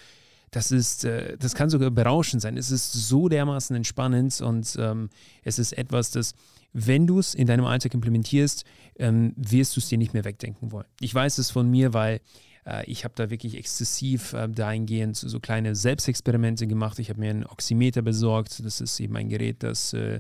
das 0.52 0.72
ist, 0.72 1.06
äh, 1.06 1.38
das 1.38 1.56
kann 1.56 1.70
sogar 1.70 1.90
berauschend 1.92 2.42
sein. 2.42 2.58
Es 2.58 2.72
ist 2.72 2.92
so 2.92 3.30
dermaßen 3.30 3.76
entspannend 3.76 4.40
und 4.42 4.76
ähm, 4.80 5.10
es 5.44 5.60
ist 5.60 5.78
etwas, 5.78 6.12
das, 6.12 6.36
wenn 6.74 7.08
du 7.08 7.20
es 7.20 7.34
in 7.34 7.48
deinem 7.48 7.66
Alltag 7.66 7.94
implementierst, 7.94 8.66
ähm, 8.98 9.34
wirst 9.38 9.76
du 9.76 9.80
es 9.80 9.88
dir 9.88 9.98
nicht 9.98 10.14
mehr 10.14 10.26
wegdenken 10.26 10.72
wollen. 10.72 10.88
Ich 11.00 11.16
weiß 11.16 11.38
es 11.38 11.52
von 11.52 11.70
mir, 11.70 11.94
weil 11.94 12.20
äh, 12.66 12.86
ich 12.86 13.06
habe 13.06 13.14
da 13.16 13.30
wirklich 13.30 13.56
exzessiv 13.56 14.34
äh, 14.34 14.50
dahingehend 14.50 15.16
so 15.16 15.40
kleine 15.40 15.74
Selbstexperimente 15.74 16.68
gemacht. 16.68 17.00
Ich 17.00 17.10
habe 17.10 17.20
mir 17.20 17.30
einen 17.30 17.46
Oximeter 17.46 18.02
besorgt. 18.02 18.64
Das 18.66 18.82
ist 18.82 19.00
eben 19.00 19.16
ein 19.16 19.30
Gerät, 19.30 19.64
das 19.64 19.94
äh, 19.94 20.20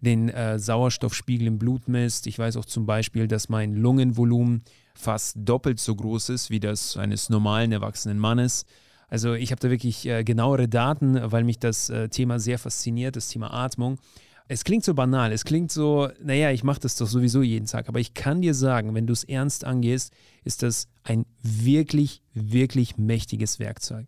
den 0.00 0.28
äh, 0.28 0.58
Sauerstoffspiegel 0.58 1.48
im 1.48 1.58
Blut 1.58 1.88
misst. 1.88 2.26
Ich 2.26 2.38
weiß 2.38 2.56
auch 2.56 2.64
zum 2.64 2.86
Beispiel, 2.86 3.26
dass 3.26 3.48
mein 3.48 3.74
Lungenvolumen 3.74 4.62
fast 4.94 5.36
doppelt 5.40 5.80
so 5.80 5.96
groß 5.96 6.28
ist 6.28 6.50
wie 6.50 6.60
das 6.60 6.96
eines 6.96 7.28
normalen 7.30 7.72
erwachsenen 7.72 8.18
Mannes. 8.18 8.66
Also 9.08 9.34
ich 9.34 9.50
habe 9.50 9.60
da 9.60 9.70
wirklich 9.70 10.06
äh, 10.06 10.24
genauere 10.24 10.68
Daten, 10.68 11.18
weil 11.30 11.44
mich 11.44 11.58
das 11.58 11.90
äh, 11.90 12.08
Thema 12.08 12.38
sehr 12.38 12.58
fasziniert, 12.58 13.16
das 13.16 13.28
Thema 13.28 13.52
Atmung. 13.52 13.98
Es 14.46 14.64
klingt 14.64 14.84
so 14.84 14.92
banal, 14.92 15.32
es 15.32 15.44
klingt 15.44 15.72
so, 15.72 16.10
naja, 16.22 16.50
ich 16.50 16.64
mache 16.64 16.80
das 16.80 16.96
doch 16.96 17.06
sowieso 17.06 17.40
jeden 17.42 17.66
Tag, 17.66 17.88
aber 17.88 17.98
ich 17.98 18.12
kann 18.12 18.42
dir 18.42 18.52
sagen, 18.52 18.94
wenn 18.94 19.06
du 19.06 19.14
es 19.14 19.24
ernst 19.24 19.64
angehst, 19.64 20.12
ist 20.44 20.62
das 20.62 20.88
ein 21.02 21.24
wirklich, 21.42 22.20
wirklich 22.34 22.98
mächtiges 22.98 23.58
Werkzeug. 23.58 24.06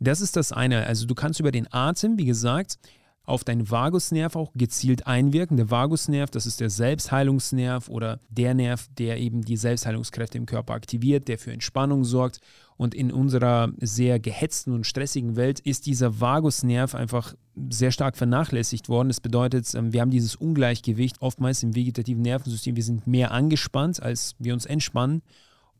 Das 0.00 0.20
ist 0.20 0.36
das 0.36 0.52
eine. 0.52 0.86
Also 0.86 1.06
du 1.06 1.14
kannst 1.14 1.40
über 1.40 1.50
den 1.50 1.70
Atem, 1.72 2.18
wie 2.18 2.24
gesagt, 2.24 2.78
auf 3.24 3.42
deinen 3.42 3.70
Vagusnerv 3.70 4.36
auch 4.36 4.52
gezielt 4.54 5.06
einwirken. 5.06 5.56
Der 5.56 5.70
Vagusnerv, 5.70 6.30
das 6.30 6.46
ist 6.46 6.60
der 6.60 6.70
Selbstheilungsnerv 6.70 7.88
oder 7.88 8.20
der 8.28 8.54
Nerv, 8.54 8.88
der 8.98 9.18
eben 9.18 9.42
die 9.42 9.56
Selbstheilungskräfte 9.56 10.36
im 10.36 10.46
Körper 10.46 10.74
aktiviert, 10.74 11.28
der 11.28 11.38
für 11.38 11.52
Entspannung 11.52 12.04
sorgt. 12.04 12.40
Und 12.76 12.94
in 12.94 13.12
unserer 13.12 13.70
sehr 13.80 14.18
gehetzten 14.18 14.72
und 14.72 14.84
stressigen 14.84 15.36
Welt 15.36 15.60
ist 15.60 15.86
dieser 15.86 16.20
Vagusnerv 16.20 16.94
einfach 16.94 17.34
sehr 17.70 17.92
stark 17.92 18.16
vernachlässigt 18.16 18.88
worden. 18.88 19.08
Das 19.08 19.20
bedeutet, 19.20 19.72
ähm, 19.74 19.92
wir 19.92 20.00
haben 20.00 20.10
dieses 20.10 20.34
Ungleichgewicht 20.34 21.22
oftmals 21.22 21.62
im 21.62 21.76
vegetativen 21.76 22.22
Nervensystem. 22.22 22.76
Wir 22.76 22.82
sind 22.82 23.06
mehr 23.06 23.30
angespannt, 23.30 24.02
als 24.02 24.34
wir 24.38 24.52
uns 24.52 24.66
entspannen 24.66 25.22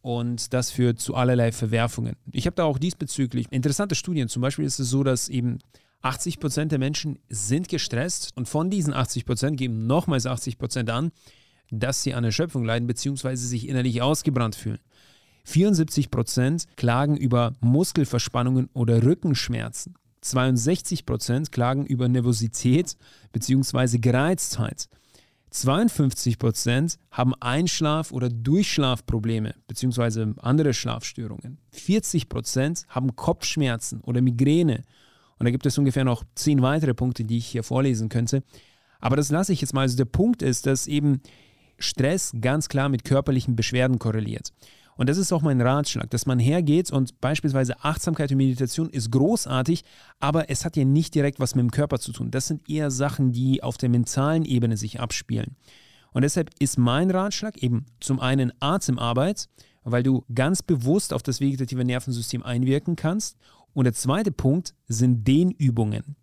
und 0.04 0.52
das 0.52 0.70
führt 0.70 1.00
zu 1.00 1.14
allerlei 1.14 1.50
Verwerfungen. 1.50 2.14
Ich 2.30 2.44
habe 2.44 2.56
da 2.56 2.64
auch 2.64 2.78
diesbezüglich 2.78 3.46
interessante 3.50 3.94
Studien. 3.94 4.28
Zum 4.28 4.42
Beispiel 4.42 4.66
ist 4.66 4.78
es 4.78 4.90
so, 4.90 5.02
dass 5.02 5.30
eben 5.30 5.60
80 6.04 6.38
Prozent 6.38 6.70
der 6.70 6.78
Menschen 6.78 7.18
sind 7.30 7.68
gestresst 7.68 8.30
und 8.36 8.46
von 8.46 8.68
diesen 8.68 8.92
80 8.92 9.24
Prozent 9.24 9.56
geben 9.56 9.86
nochmals 9.86 10.26
80 10.26 10.58
Prozent 10.58 10.90
an, 10.90 11.12
dass 11.70 12.02
sie 12.02 12.12
an 12.12 12.24
Erschöpfung 12.24 12.64
leiden 12.64 12.86
bzw. 12.86 13.34
sich 13.36 13.68
innerlich 13.68 14.02
ausgebrannt 14.02 14.54
fühlen. 14.54 14.80
74 15.44 16.10
Prozent 16.10 16.66
klagen 16.76 17.16
über 17.16 17.54
Muskelverspannungen 17.60 18.68
oder 18.74 19.02
Rückenschmerzen. 19.02 19.94
62 20.20 21.06
Prozent 21.06 21.52
klagen 21.52 21.86
über 21.86 22.08
Nervosität 22.08 22.96
bzw. 23.32 23.98
Gereiztheit. 23.98 24.88
52 25.50 26.38
Prozent 26.38 26.98
haben 27.12 27.34
Einschlaf- 27.36 28.10
oder 28.12 28.28
Durchschlafprobleme 28.28 29.54
bzw. 29.68 30.34
andere 30.38 30.74
Schlafstörungen. 30.74 31.58
40 31.70 32.28
Prozent 32.28 32.84
haben 32.88 33.16
Kopfschmerzen 33.16 34.00
oder 34.00 34.20
Migräne 34.20 34.82
und 35.38 35.44
da 35.44 35.50
gibt 35.50 35.66
es 35.66 35.78
ungefähr 35.78 36.04
noch 36.04 36.24
zehn 36.34 36.62
weitere 36.62 36.94
Punkte, 36.94 37.24
die 37.24 37.38
ich 37.38 37.46
hier 37.46 37.62
vorlesen 37.62 38.08
könnte. 38.08 38.42
Aber 39.00 39.16
das 39.16 39.30
lasse 39.30 39.52
ich 39.52 39.60
jetzt 39.60 39.74
mal. 39.74 39.82
Also 39.82 39.96
der 39.96 40.06
Punkt 40.06 40.42
ist, 40.42 40.66
dass 40.66 40.86
eben 40.86 41.20
Stress 41.78 42.32
ganz 42.40 42.68
klar 42.68 42.88
mit 42.88 43.04
körperlichen 43.04 43.56
Beschwerden 43.56 43.98
korreliert. 43.98 44.50
Und 44.96 45.08
das 45.08 45.18
ist 45.18 45.32
auch 45.32 45.42
mein 45.42 45.60
Ratschlag, 45.60 46.08
dass 46.10 46.26
man 46.26 46.38
hergeht 46.38 46.92
und 46.92 47.20
beispielsweise 47.20 47.82
Achtsamkeit 47.82 48.30
und 48.30 48.36
Meditation 48.36 48.88
ist 48.88 49.10
großartig, 49.10 49.82
aber 50.20 50.50
es 50.50 50.64
hat 50.64 50.76
ja 50.76 50.84
nicht 50.84 51.14
direkt 51.14 51.40
was 51.40 51.56
mit 51.56 51.64
dem 51.64 51.72
Körper 51.72 51.98
zu 51.98 52.12
tun. 52.12 52.30
Das 52.30 52.46
sind 52.46 52.68
eher 52.70 52.92
Sachen, 52.92 53.32
die 53.32 53.62
auf 53.62 53.76
der 53.76 53.88
mentalen 53.88 54.44
Ebene 54.44 54.76
sich 54.76 55.00
abspielen. 55.00 55.56
Und 56.12 56.22
deshalb 56.22 56.50
ist 56.60 56.78
mein 56.78 57.10
Ratschlag 57.10 57.60
eben 57.60 57.86
zum 57.98 58.20
einen 58.20 58.52
Atemarbeit, 58.60 59.48
weil 59.82 60.04
du 60.04 60.24
ganz 60.32 60.62
bewusst 60.62 61.12
auf 61.12 61.24
das 61.24 61.40
vegetative 61.40 61.84
Nervensystem 61.84 62.44
einwirken 62.44 62.94
kannst 62.94 63.36
und 63.74 63.84
der 63.84 63.92
zweite 63.92 64.30
Punkt 64.32 64.74
sind 64.88 65.26
Dehnübungen. 65.26 66.16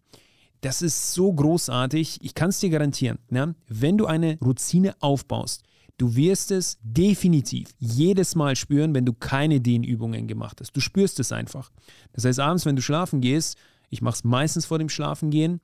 Das 0.62 0.82
ist 0.82 1.14
so 1.14 1.32
großartig. 1.34 2.20
Ich 2.22 2.36
kann 2.36 2.50
es 2.50 2.60
dir 2.60 2.70
garantieren. 2.70 3.18
Ja? 3.30 3.54
Wenn 3.68 3.98
du 3.98 4.06
eine 4.06 4.38
Routine 4.40 4.96
aufbaust, 5.00 5.64
du 5.98 6.16
wirst 6.16 6.52
es 6.52 6.78
definitiv 6.82 7.70
jedes 7.80 8.36
Mal 8.36 8.56
spüren, 8.56 8.94
wenn 8.94 9.06
du 9.06 9.14
keine 9.14 9.60
Dehnübungen 9.60 10.28
gemacht 10.28 10.62
hast. 10.62 10.76
Du 10.76 10.80
spürst 10.80 11.20
es 11.20 11.32
einfach. 11.32 11.72
Das 12.14 12.26
heißt, 12.26 12.40
abends, 12.40 12.66
wenn 12.66 12.76
du 12.76 12.82
schlafen 12.82 13.22
gehst, 13.22 13.58
ich 13.90 14.02
mache 14.02 14.16
es 14.16 14.24
meistens 14.24 14.66
vor 14.66 14.80
dem 14.80 14.90
Schlafengehen. 14.90 15.62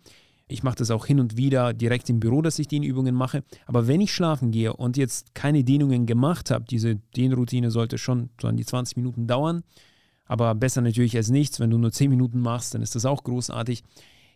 Ich 0.50 0.64
mache 0.64 0.76
das 0.76 0.92
auch 0.92 1.06
hin 1.06 1.20
und 1.20 1.38
wieder 1.38 1.74
direkt 1.74 2.10
im 2.10 2.20
Büro, 2.20 2.42
dass 2.42 2.58
ich 2.58 2.68
Dehnübungen 2.68 3.14
mache. 3.14 3.44
Aber 3.66 3.88
wenn 3.88 4.02
ich 4.02 4.14
schlafen 4.14 4.52
gehe 4.52 4.74
und 4.74 4.98
jetzt 4.98 5.36
keine 5.36 5.64
Dehnungen 5.64 6.06
gemacht 6.06 6.52
habe, 6.52 6.66
diese 6.70 6.96
Dehnroutine 7.16 7.70
sollte 7.70 7.98
schon 7.98 8.30
so 8.42 8.48
an 8.48 8.58
die 8.58 8.66
20 8.66 8.98
Minuten 8.98 9.28
dauern, 9.28 9.64
aber 10.28 10.54
besser 10.56 10.82
natürlich 10.82 11.16
als 11.16 11.30
nichts. 11.30 11.60
Wenn 11.60 11.70
du 11.70 11.78
nur 11.78 11.92
10 11.92 12.10
Minuten 12.10 12.40
machst, 12.40 12.74
dann 12.74 12.82
ist 12.82 12.96
das 12.96 13.06
auch 13.06 13.24
großartig. 13.24 13.84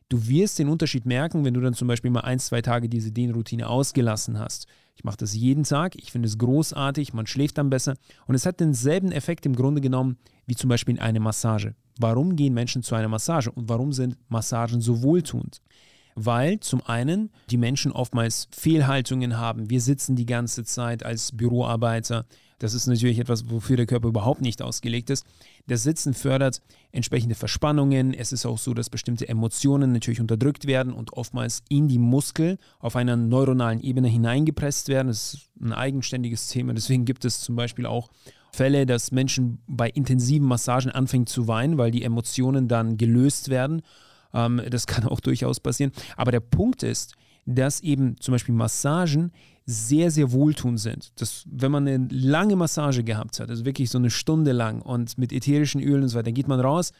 Du 0.09 0.27
wirst 0.27 0.59
den 0.59 0.67
Unterschied 0.67 1.05
merken, 1.05 1.45
wenn 1.45 1.53
du 1.53 1.61
dann 1.61 1.73
zum 1.73 1.87
Beispiel 1.87 2.11
mal 2.11 2.21
ein, 2.21 2.39
zwei 2.39 2.61
Tage 2.61 2.89
diese 2.89 3.13
Dehnroutine 3.13 3.67
ausgelassen 3.67 4.39
hast. 4.39 4.67
Ich 4.95 5.05
mache 5.05 5.15
das 5.15 5.33
jeden 5.33 5.63
Tag, 5.63 5.95
ich 5.95 6.11
finde 6.11 6.27
es 6.27 6.37
großartig, 6.37 7.13
man 7.13 7.27
schläft 7.27 7.57
dann 7.57 7.69
besser 7.69 7.95
und 8.27 8.35
es 8.35 8.45
hat 8.45 8.59
denselben 8.59 9.13
Effekt 9.13 9.45
im 9.45 9.55
Grunde 9.55 9.79
genommen 9.79 10.17
wie 10.45 10.55
zum 10.55 10.69
Beispiel 10.69 10.99
eine 10.99 11.21
Massage. 11.21 11.75
Warum 11.97 12.35
gehen 12.35 12.53
Menschen 12.53 12.83
zu 12.83 12.93
einer 12.95 13.07
Massage 13.07 13.51
und 13.51 13.69
warum 13.69 13.93
sind 13.93 14.17
Massagen 14.27 14.81
so 14.81 15.01
wohltuend? 15.01 15.61
Weil 16.15 16.59
zum 16.59 16.85
einen 16.85 17.29
die 17.49 17.57
Menschen 17.57 17.93
oftmals 17.93 18.49
Fehlhaltungen 18.51 19.37
haben. 19.37 19.69
Wir 19.69 19.79
sitzen 19.79 20.17
die 20.17 20.25
ganze 20.25 20.65
Zeit 20.65 21.05
als 21.05 21.31
Büroarbeiter 21.31 22.25
das 22.61 22.75
ist 22.75 22.85
natürlich 22.85 23.17
etwas, 23.17 23.49
wofür 23.49 23.75
der 23.75 23.87
Körper 23.87 24.07
überhaupt 24.07 24.41
nicht 24.41 24.61
ausgelegt 24.61 25.09
ist. 25.09 25.25
Das 25.65 25.81
Sitzen 25.81 26.13
fördert 26.13 26.61
entsprechende 26.91 27.33
Verspannungen. 27.33 28.13
Es 28.13 28.31
ist 28.31 28.45
auch 28.45 28.59
so, 28.59 28.75
dass 28.75 28.91
bestimmte 28.91 29.27
Emotionen 29.27 29.93
natürlich 29.93 30.21
unterdrückt 30.21 30.67
werden 30.67 30.93
und 30.93 31.13
oftmals 31.13 31.63
in 31.69 31.87
die 31.87 31.97
Muskel 31.97 32.59
auf 32.79 32.95
einer 32.95 33.17
neuronalen 33.17 33.81
Ebene 33.81 34.09
hineingepresst 34.09 34.89
werden. 34.89 35.07
Das 35.07 35.33
ist 35.33 35.49
ein 35.59 35.73
eigenständiges 35.73 36.49
Thema. 36.49 36.75
Deswegen 36.75 37.03
gibt 37.03 37.25
es 37.25 37.41
zum 37.41 37.55
Beispiel 37.55 37.87
auch 37.87 38.11
Fälle, 38.51 38.85
dass 38.85 39.11
Menschen 39.11 39.57
bei 39.65 39.89
intensiven 39.89 40.47
Massagen 40.47 40.91
anfangen 40.91 41.25
zu 41.25 41.47
weinen, 41.47 41.79
weil 41.79 41.89
die 41.89 42.03
Emotionen 42.03 42.67
dann 42.67 42.97
gelöst 42.97 43.49
werden. 43.49 43.81
Ähm, 44.35 44.61
das 44.69 44.85
kann 44.85 45.05
auch 45.05 45.19
durchaus 45.19 45.59
passieren. 45.59 45.93
Aber 46.15 46.31
der 46.31 46.41
Punkt 46.41 46.83
ist, 46.83 47.15
dass 47.45 47.81
eben 47.81 48.17
zum 48.19 48.33
Beispiel 48.33 48.55
Massagen 48.55 49.31
sehr, 49.65 50.11
sehr 50.11 50.31
wohltuend 50.31 50.79
sind. 50.79 51.11
Das, 51.19 51.45
wenn 51.49 51.71
man 51.71 51.87
eine 51.87 52.07
lange 52.11 52.55
Massage 52.55 53.03
gehabt 53.03 53.39
hat, 53.39 53.49
also 53.49 53.65
wirklich 53.65 53.89
so 53.89 53.97
eine 53.97 54.09
Stunde 54.09 54.51
lang 54.51 54.81
und 54.81 55.17
mit 55.17 55.31
ätherischen 55.31 55.81
Ölen 55.81 56.03
und 56.03 56.09
so 56.09 56.15
weiter, 56.17 56.25
dann 56.25 56.33
geht 56.33 56.47
man 56.47 56.59
raus 56.59 56.91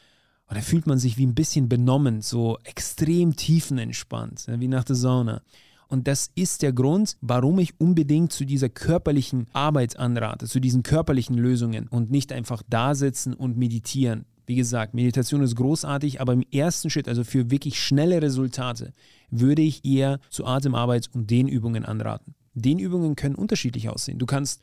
und 0.47 0.55
dann 0.55 0.63
fühlt 0.63 0.87
man 0.87 0.99
sich 0.99 1.17
wie 1.17 1.25
ein 1.25 1.35
bisschen 1.35 1.69
benommen, 1.69 2.21
so 2.21 2.57
extrem 2.63 3.35
tiefenentspannt, 3.35 4.47
wie 4.47 4.67
nach 4.67 4.83
der 4.83 4.95
Sauna. 4.95 5.41
Und 5.87 6.07
das 6.07 6.31
ist 6.35 6.61
der 6.61 6.71
Grund, 6.71 7.17
warum 7.19 7.59
ich 7.59 7.79
unbedingt 7.79 8.31
zu 8.31 8.45
dieser 8.45 8.69
körperlichen 8.69 9.47
Arbeit 9.51 9.97
anrate, 9.97 10.47
zu 10.47 10.61
diesen 10.61 10.83
körperlichen 10.83 11.37
Lösungen 11.37 11.89
und 11.89 12.09
nicht 12.09 12.31
einfach 12.31 12.63
da 12.69 12.95
sitzen 12.95 13.33
und 13.33 13.57
meditieren. 13.57 14.25
Wie 14.51 14.55
gesagt, 14.55 14.93
Meditation 14.93 15.41
ist 15.43 15.55
großartig, 15.55 16.19
aber 16.19 16.33
im 16.33 16.43
ersten 16.51 16.89
Schritt, 16.89 17.07
also 17.07 17.23
für 17.23 17.49
wirklich 17.49 17.79
schnelle 17.79 18.21
Resultate, 18.21 18.91
würde 19.29 19.61
ich 19.61 19.85
eher 19.85 20.19
zu 20.29 20.45
Atemarbeit 20.45 21.09
und 21.13 21.29
Dehnübungen 21.29 21.85
anraten. 21.85 22.35
Dehnübungen 22.53 23.15
können 23.15 23.35
unterschiedlich 23.35 23.87
aussehen. 23.87 24.19
Du 24.19 24.25
kannst 24.25 24.59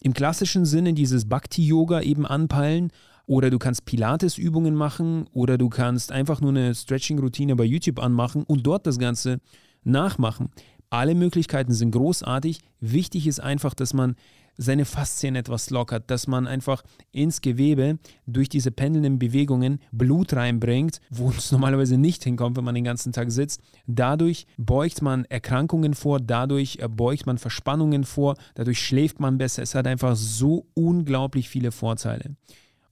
im 0.00 0.12
klassischen 0.12 0.64
Sinne 0.64 0.92
dieses 0.92 1.28
Bhakti-Yoga 1.28 2.00
eben 2.00 2.26
anpeilen 2.26 2.90
oder 3.26 3.50
du 3.50 3.60
kannst 3.60 3.84
Pilates-Übungen 3.84 4.74
machen 4.74 5.28
oder 5.32 5.56
du 5.56 5.68
kannst 5.68 6.10
einfach 6.10 6.40
nur 6.40 6.50
eine 6.50 6.74
Stretching-Routine 6.74 7.54
bei 7.54 7.62
YouTube 7.62 8.00
anmachen 8.00 8.42
und 8.42 8.66
dort 8.66 8.88
das 8.88 8.98
Ganze 8.98 9.38
nachmachen. 9.84 10.50
Alle 10.90 11.14
Möglichkeiten 11.14 11.74
sind 11.74 11.92
großartig. 11.92 12.58
Wichtig 12.80 13.28
ist 13.28 13.38
einfach, 13.38 13.74
dass 13.74 13.94
man 13.94 14.16
seine 14.56 14.84
Faszien 14.84 15.36
etwas 15.36 15.70
lockert, 15.70 16.10
dass 16.10 16.26
man 16.26 16.46
einfach 16.46 16.82
ins 17.10 17.40
Gewebe 17.40 17.98
durch 18.26 18.48
diese 18.48 18.70
pendelnden 18.70 19.18
Bewegungen 19.18 19.80
Blut 19.92 20.34
reinbringt, 20.34 21.00
wo 21.10 21.30
es 21.30 21.52
normalerweise 21.52 21.96
nicht 21.96 22.24
hinkommt, 22.24 22.56
wenn 22.56 22.64
man 22.64 22.74
den 22.74 22.84
ganzen 22.84 23.12
Tag 23.12 23.30
sitzt. 23.30 23.60
Dadurch 23.86 24.46
beugt 24.56 25.02
man 25.02 25.24
Erkrankungen 25.26 25.94
vor, 25.94 26.20
dadurch 26.20 26.78
beugt 26.90 27.26
man 27.26 27.38
Verspannungen 27.38 28.04
vor, 28.04 28.36
dadurch 28.54 28.80
schläft 28.80 29.20
man 29.20 29.38
besser. 29.38 29.62
Es 29.62 29.74
hat 29.74 29.86
einfach 29.86 30.16
so 30.16 30.66
unglaublich 30.74 31.48
viele 31.48 31.72
Vorteile. 31.72 32.36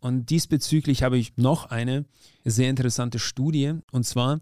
Und 0.01 0.31
diesbezüglich 0.31 1.03
habe 1.03 1.19
ich 1.19 1.37
noch 1.37 1.67
eine 1.67 2.07
sehr 2.45 2.71
interessante 2.71 3.19
Studie, 3.19 3.75
und 3.93 4.05
zwar 4.07 4.41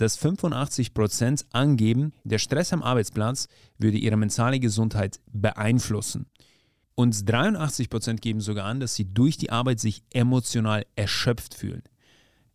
dass 0.00 0.18
85% 0.18 1.44
angeben, 1.52 2.12
der 2.24 2.38
Stress 2.38 2.72
am 2.72 2.82
Arbeitsplatz 2.82 3.48
würde 3.78 3.98
ihre 3.98 4.16
mentale 4.16 4.58
Gesundheit 4.58 5.20
beeinflussen. 5.30 6.26
Und 6.94 7.14
83% 7.14 8.16
geben 8.16 8.40
sogar 8.40 8.66
an, 8.66 8.80
dass 8.80 8.94
sie 8.94 9.06
durch 9.06 9.38
die 9.38 9.50
Arbeit 9.50 9.80
sich 9.80 10.02
emotional 10.12 10.84
erschöpft 10.96 11.54
fühlen. 11.54 11.82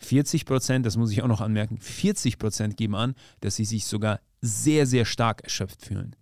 40%, 0.03 0.81
das 0.81 0.97
muss 0.97 1.11
ich 1.11 1.23
auch 1.23 1.27
noch 1.27 1.41
anmerken, 1.41 1.79
40% 1.79 2.75
geben 2.75 2.95
an, 2.95 3.15
dass 3.41 3.55
sie 3.55 3.65
sich 3.65 3.85
sogar 3.85 4.19
sehr, 4.41 4.85
sehr 4.85 5.05
stark 5.05 5.43
erschöpft 5.43 5.83
fühlen. 5.83 6.15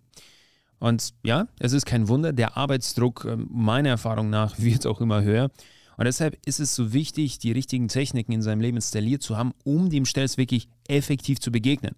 Und 0.78 1.14
ja, 1.22 1.48
es 1.58 1.72
ist 1.72 1.86
kein 1.86 2.08
Wunder, 2.08 2.32
der 2.32 2.56
Arbeitsdruck 2.56 3.24
ähm, 3.24 3.48
meiner 3.50 3.90
Erfahrung 3.90 4.30
nach 4.30 4.58
wird 4.58 4.86
auch 4.86 5.00
immer 5.00 5.22
höher. 5.22 5.50
Und 5.96 6.06
deshalb 6.06 6.36
ist 6.44 6.60
es 6.60 6.74
so 6.74 6.92
wichtig, 6.92 7.38
die 7.38 7.52
richtigen 7.52 7.88
Techniken 7.88 8.32
in 8.32 8.42
seinem 8.42 8.60
Leben 8.60 8.76
installiert 8.76 9.22
zu 9.22 9.36
haben, 9.36 9.52
um 9.62 9.90
dem 9.90 10.06
Stress 10.06 10.36
wirklich 10.36 10.68
effektiv 10.88 11.40
zu 11.40 11.52
begegnen. 11.52 11.94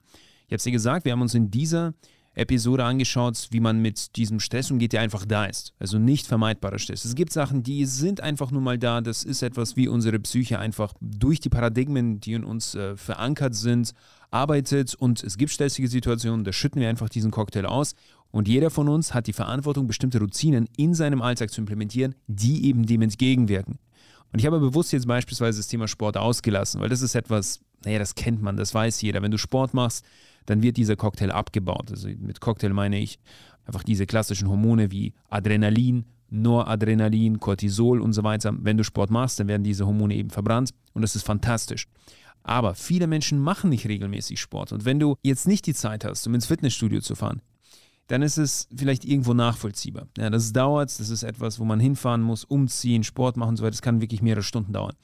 Ich 0.46 0.52
habe 0.52 0.56
es 0.56 0.64
dir 0.64 0.73
gesagt, 0.73 1.04
wir 1.04 1.12
haben 1.12 1.23
uns 1.23 1.35
in 1.35 1.50
dieser 1.50 1.94
Episode 2.36 2.84
angeschaut, 2.84 3.48
wie 3.50 3.60
man 3.60 3.80
mit 3.80 4.14
diesem 4.16 4.40
Stress 4.40 4.70
umgeht, 4.70 4.92
der 4.92 5.00
einfach 5.00 5.24
da 5.24 5.46
ist. 5.46 5.72
Also 5.78 5.98
nicht 5.98 6.26
vermeidbarer 6.26 6.78
Stress. 6.78 7.04
Es 7.04 7.14
gibt 7.14 7.32
Sachen, 7.32 7.62
die 7.62 7.86
sind 7.86 8.20
einfach 8.20 8.50
nur 8.50 8.60
mal 8.60 8.78
da. 8.78 9.00
Das 9.00 9.24
ist 9.24 9.42
etwas, 9.42 9.76
wie 9.76 9.88
unsere 9.88 10.20
Psyche 10.20 10.58
einfach 10.58 10.92
durch 11.00 11.40
die 11.40 11.48
Paradigmen, 11.48 12.20
die 12.20 12.34
in 12.34 12.44
uns 12.44 12.74
äh, 12.74 12.96
verankert 12.96 13.54
sind, 13.54 13.92
arbeitet. 14.30 14.94
Und 14.94 15.24
es 15.24 15.38
gibt 15.38 15.50
stressige 15.50 15.88
Situationen, 15.88 16.44
da 16.44 16.52
schütten 16.52 16.80
wir 16.80 16.90
einfach 16.90 17.08
diesen 17.08 17.30
Cocktail 17.30 17.64
aus. 17.64 17.94
Und 18.30 18.48
jeder 18.48 18.68
von 18.68 18.88
uns 18.88 19.14
hat 19.14 19.26
die 19.26 19.32
Verantwortung, 19.32 19.86
bestimmte 19.86 20.18
Routinen 20.18 20.68
in 20.76 20.94
seinem 20.94 21.22
Alltag 21.22 21.50
zu 21.50 21.62
implementieren, 21.62 22.14
die 22.26 22.66
eben 22.66 22.84
dem 22.84 23.00
entgegenwirken. 23.00 23.78
Und 24.32 24.40
ich 24.40 24.46
habe 24.46 24.60
bewusst 24.60 24.92
jetzt 24.92 25.06
beispielsweise 25.06 25.58
das 25.58 25.68
Thema 25.68 25.88
Sport 25.88 26.18
ausgelassen, 26.18 26.80
weil 26.82 26.90
das 26.90 27.00
ist 27.00 27.14
etwas, 27.14 27.60
naja, 27.84 27.98
das 27.98 28.14
kennt 28.14 28.42
man, 28.42 28.58
das 28.58 28.74
weiß 28.74 29.00
jeder. 29.00 29.22
Wenn 29.22 29.30
du 29.30 29.38
Sport 29.38 29.72
machst, 29.72 30.04
dann 30.46 30.62
wird 30.62 30.76
dieser 30.76 30.96
Cocktail 30.96 31.30
abgebaut. 31.30 31.90
Also 31.90 32.08
mit 32.08 32.40
Cocktail 32.40 32.70
meine 32.70 32.98
ich 32.98 33.18
einfach 33.64 33.82
diese 33.82 34.06
klassischen 34.06 34.48
Hormone 34.48 34.90
wie 34.90 35.12
Adrenalin, 35.28 36.04
Noradrenalin, 36.30 37.38
Cortisol 37.40 38.00
und 38.00 38.12
so 38.12 38.24
weiter. 38.24 38.54
Wenn 38.58 38.76
du 38.76 38.84
Sport 38.84 39.10
machst, 39.10 39.38
dann 39.38 39.48
werden 39.48 39.64
diese 39.64 39.86
Hormone 39.86 40.14
eben 40.14 40.30
verbrannt 40.30 40.70
und 40.94 41.02
das 41.02 41.16
ist 41.16 41.24
fantastisch. 41.24 41.86
Aber 42.42 42.74
viele 42.74 43.08
Menschen 43.08 43.40
machen 43.40 43.70
nicht 43.70 43.88
regelmäßig 43.88 44.40
Sport. 44.40 44.72
Und 44.72 44.84
wenn 44.84 45.00
du 45.00 45.16
jetzt 45.22 45.48
nicht 45.48 45.66
die 45.66 45.74
Zeit 45.74 46.04
hast, 46.04 46.26
um 46.26 46.34
ins 46.34 46.46
Fitnessstudio 46.46 47.00
zu 47.00 47.16
fahren, 47.16 47.42
dann 48.06 48.22
ist 48.22 48.36
es 48.36 48.68
vielleicht 48.74 49.04
irgendwo 49.04 49.34
nachvollziehbar. 49.34 50.06
Ja, 50.16 50.30
das 50.30 50.52
dauert, 50.52 50.96
das 51.00 51.10
ist 51.10 51.24
etwas, 51.24 51.58
wo 51.58 51.64
man 51.64 51.80
hinfahren 51.80 52.22
muss, 52.22 52.44
umziehen, 52.44 53.02
Sport 53.02 53.36
machen 53.36 53.50
und 53.50 53.56
so 53.56 53.64
weiter. 53.64 53.72
Das 53.72 53.82
kann 53.82 54.00
wirklich 54.00 54.22
mehrere 54.22 54.44
Stunden 54.44 54.72
dauern. 54.72 54.94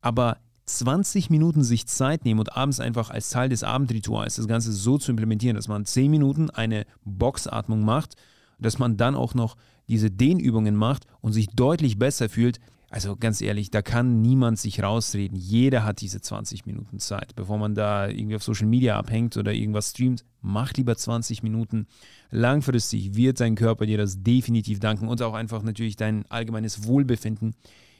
Aber 0.00 0.38
20 0.68 1.30
Minuten 1.30 1.62
sich 1.62 1.86
Zeit 1.86 2.24
nehmen 2.24 2.40
und 2.40 2.56
abends 2.56 2.80
einfach 2.80 3.10
als 3.10 3.30
Teil 3.30 3.48
des 3.48 3.64
Abendrituals 3.64 4.36
das 4.36 4.48
Ganze 4.48 4.72
so 4.72 4.98
zu 4.98 5.10
implementieren, 5.10 5.56
dass 5.56 5.68
man 5.68 5.84
10 5.84 6.10
Minuten 6.10 6.50
eine 6.50 6.84
Boxatmung 7.04 7.84
macht, 7.84 8.14
dass 8.58 8.78
man 8.78 8.96
dann 8.96 9.14
auch 9.14 9.34
noch 9.34 9.56
diese 9.88 10.10
Dehnübungen 10.10 10.76
macht 10.76 11.06
und 11.20 11.32
sich 11.32 11.48
deutlich 11.48 11.98
besser 11.98 12.28
fühlt, 12.28 12.60
also 12.90 13.16
ganz 13.16 13.42
ehrlich, 13.42 13.70
da 13.70 13.82
kann 13.82 14.22
niemand 14.22 14.58
sich 14.58 14.82
rausreden. 14.82 15.36
Jeder 15.36 15.84
hat 15.84 16.00
diese 16.00 16.22
20 16.22 16.64
Minuten 16.64 16.98
Zeit. 16.98 17.34
Bevor 17.36 17.58
man 17.58 17.74
da 17.74 18.08
irgendwie 18.08 18.36
auf 18.36 18.42
Social 18.42 18.66
Media 18.66 18.98
abhängt 18.98 19.36
oder 19.36 19.52
irgendwas 19.52 19.90
streamt, 19.90 20.24
mach 20.40 20.72
lieber 20.72 20.96
20 20.96 21.42
Minuten. 21.42 21.86
Langfristig 22.30 23.14
wird 23.14 23.40
dein 23.40 23.56
Körper 23.56 23.84
dir 23.84 23.98
das 23.98 24.22
definitiv 24.22 24.80
danken 24.80 25.08
und 25.08 25.20
auch 25.20 25.34
einfach 25.34 25.62
natürlich 25.62 25.96
dein 25.96 26.24
allgemeines 26.30 26.84
Wohlbefinden 26.84 27.54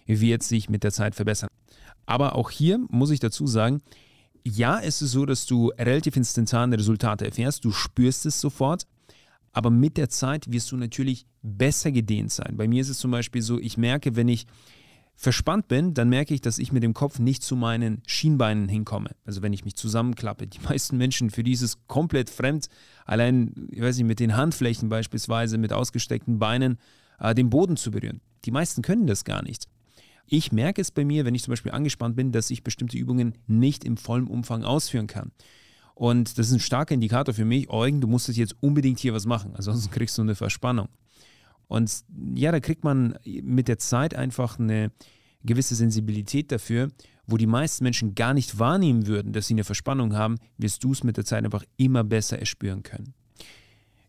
wird 0.07 0.43
sich 0.43 0.71
mit 0.71 0.85
der 0.85 0.93
Zeit 0.93 1.15
verbessern. 1.15 1.51
Aber 2.09 2.37
auch 2.37 2.49
hier 2.49 2.81
muss 2.89 3.11
ich 3.11 3.21
dazu 3.21 3.47
sagen, 3.47 3.83
ja, 4.43 4.81
es 4.81 5.03
ist 5.03 5.13
so, 5.13 5.27
dass 5.27 5.45
du 5.45 5.69
relativ 5.79 6.17
instantane 6.17 6.79
Resultate 6.79 7.27
erfährst. 7.27 7.67
Du 7.67 7.71
spürst 7.71 8.25
es 8.25 8.41
sofort. 8.41 8.87
Aber 9.53 9.69
mit 9.69 9.99
der 9.99 10.09
Zeit 10.09 10.51
wirst 10.51 10.73
du 10.73 10.79
natürlich 10.79 11.27
besser 11.43 11.93
gedehnt 11.93 12.33
sein. 12.33 12.57
Bei 12.57 12.67
mir 12.67 12.81
ist 12.81 12.89
es 12.89 12.99
zum 12.99 13.11
Beispiel 13.11 13.43
so, 13.43 13.59
ich 13.59 13.77
merke, 13.77 14.17
wenn 14.17 14.29
ich 14.29 14.47
verspannt 15.17 15.69
bin, 15.69 15.93
dann 15.93 16.09
merke 16.09 16.33
ich, 16.33 16.41
dass 16.41 16.59
ich 16.59 16.73
mit 16.73 16.83
dem 16.83 16.95
Kopf 16.95 17.19
nicht 17.19 17.43
zu 17.43 17.57
meinen 17.57 18.01
Schienbeinen 18.07 18.71
hinkomme. 18.71 19.11
Also 19.27 19.43
wenn 19.43 19.53
ich 19.53 19.67
mich 19.67 19.77
zusammenklappe. 19.77 20.47
Die 20.47 20.61
meisten 20.67 20.97
Menschen, 20.97 21.29
für 21.29 21.43
die 21.43 21.53
ist 21.53 21.63
es 21.63 21.77
komplett 21.89 22.31
fremd, 22.31 22.69
allein, 23.05 23.69
ich 23.71 23.83
weiß 23.83 23.99
nicht, 23.99 24.07
mit 24.07 24.19
den 24.19 24.35
Handflächen 24.35 24.89
beispielsweise, 24.89 25.59
mit 25.59 25.75
ausgestreckten 25.75 26.39
Beinen, 26.39 26.79
äh, 27.19 27.35
den 27.35 27.51
Boden 27.51 27.77
zu 27.77 27.91
berühren. 27.91 28.23
Die 28.47 28.51
meisten 28.51 28.81
können 28.81 29.07
das 29.07 29.25
gar 29.25 29.43
nicht. 29.43 29.69
Ich 30.31 30.53
merke 30.53 30.83
es 30.83 30.91
bei 30.91 31.05
mir, 31.05 31.25
wenn 31.25 31.35
ich 31.35 31.43
zum 31.43 31.53
Beispiel 31.53 31.73
angespannt 31.73 32.15
bin, 32.15 32.33
dass 32.33 32.51
ich 32.51 32.63
bestimmte 32.63 32.99
Übungen 32.99 33.33
nicht 33.47 33.83
im 33.83 33.97
vollen 33.97 34.27
Umfang 34.27 34.63
ausführen 34.63 35.07
kann. 35.07 35.33
Und 35.95 36.39
das 36.39 36.49
ist 36.49 36.53
ein 36.53 36.61
starker 36.61 36.95
Indikator 36.95 37.35
für 37.35 37.47
mich, 37.47 37.71
Eugen, 37.71 38.01
du 38.01 38.07
musst 38.07 38.29
jetzt 38.29 38.57
unbedingt 38.61 39.01
hier 39.01 39.15
was 39.15 39.27
machen, 39.27 39.53
ansonsten 39.57 39.91
kriegst 39.91 40.17
du 40.19 40.23
eine 40.23 40.35
Verspannung. 40.35 40.89
Und 41.67 42.05
ja, 42.35 42.53
da 42.53 42.61
kriegt 42.61 42.85
man 42.85 43.19
mit 43.25 43.69
der 43.69 43.79
Zeit 43.79 44.15
einfach 44.15 44.59
eine 44.59 44.93
gewisse 45.43 45.75
Sensibilität 45.75 46.53
dafür, 46.53 46.89
wo 47.27 47.37
die 47.37 47.47
meisten 47.47 47.85
Menschen 47.85 48.15
gar 48.15 48.33
nicht 48.33 48.59
wahrnehmen 48.59 49.07
würden, 49.07 49.33
dass 49.33 49.47
sie 49.49 49.55
eine 49.55 49.65
Verspannung 49.65 50.15
haben, 50.15 50.39
wirst 50.57 50.85
du 50.85 50.93
es 50.93 51.05
mit 51.05 51.17
der 51.17 51.25
Zeit 51.25 51.45
einfach 51.45 51.65
immer 51.77 52.05
besser 52.05 52.39
erspüren 52.39 52.83
können. 52.83 53.15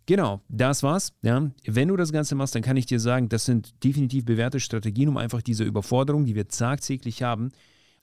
Genau, 0.09 0.41
das 0.49 0.81
war's. 0.81 1.13
Ja. 1.21 1.51
Wenn 1.67 1.87
du 1.89 1.95
das 1.95 2.11
Ganze 2.11 2.33
machst, 2.33 2.55
dann 2.55 2.63
kann 2.63 2.75
ich 2.77 2.87
dir 2.87 2.99
sagen, 2.99 3.29
das 3.29 3.45
sind 3.45 3.83
definitiv 3.83 4.25
bewährte 4.25 4.59
Strategien, 4.59 5.07
um 5.07 5.17
einfach 5.17 5.43
diese 5.43 5.63
Überforderung, 5.63 6.25
die 6.25 6.33
wir 6.33 6.47
tagtäglich 6.47 7.21
haben, 7.21 7.51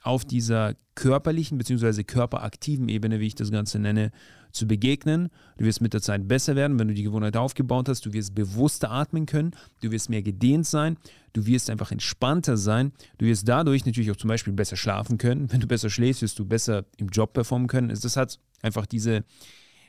auf 0.04 0.24
dieser 0.24 0.76
körperlichen 0.94 1.58
bzw. 1.58 2.04
körperaktiven 2.04 2.88
Ebene, 2.88 3.18
wie 3.18 3.26
ich 3.26 3.34
das 3.34 3.50
Ganze 3.50 3.80
nenne, 3.80 4.12
zu 4.52 4.68
begegnen. 4.68 5.30
Du 5.58 5.64
wirst 5.64 5.80
mit 5.80 5.94
der 5.94 6.00
Zeit 6.00 6.28
besser 6.28 6.54
werden, 6.54 6.78
wenn 6.78 6.86
du 6.86 6.94
die 6.94 7.02
Gewohnheit 7.02 7.36
aufgebaut 7.36 7.88
hast. 7.88 8.06
Du 8.06 8.12
wirst 8.12 8.36
bewusster 8.36 8.92
atmen 8.92 9.26
können. 9.26 9.50
Du 9.82 9.90
wirst 9.90 10.08
mehr 10.08 10.22
gedehnt 10.22 10.68
sein. 10.68 10.98
Du 11.32 11.44
wirst 11.46 11.70
einfach 11.70 11.90
entspannter 11.90 12.56
sein. 12.56 12.92
Du 13.18 13.26
wirst 13.26 13.48
dadurch 13.48 13.84
natürlich 13.84 14.12
auch 14.12 14.16
zum 14.16 14.28
Beispiel 14.28 14.52
besser 14.52 14.76
schlafen 14.76 15.18
können. 15.18 15.50
Wenn 15.50 15.58
du 15.58 15.66
besser 15.66 15.90
schläfst, 15.90 16.22
wirst 16.22 16.38
du 16.38 16.44
besser 16.44 16.84
im 16.98 17.08
Job 17.08 17.32
performen 17.32 17.66
können. 17.66 17.88
Das 17.88 18.16
hat 18.16 18.38
einfach 18.62 18.86
diese 18.86 19.24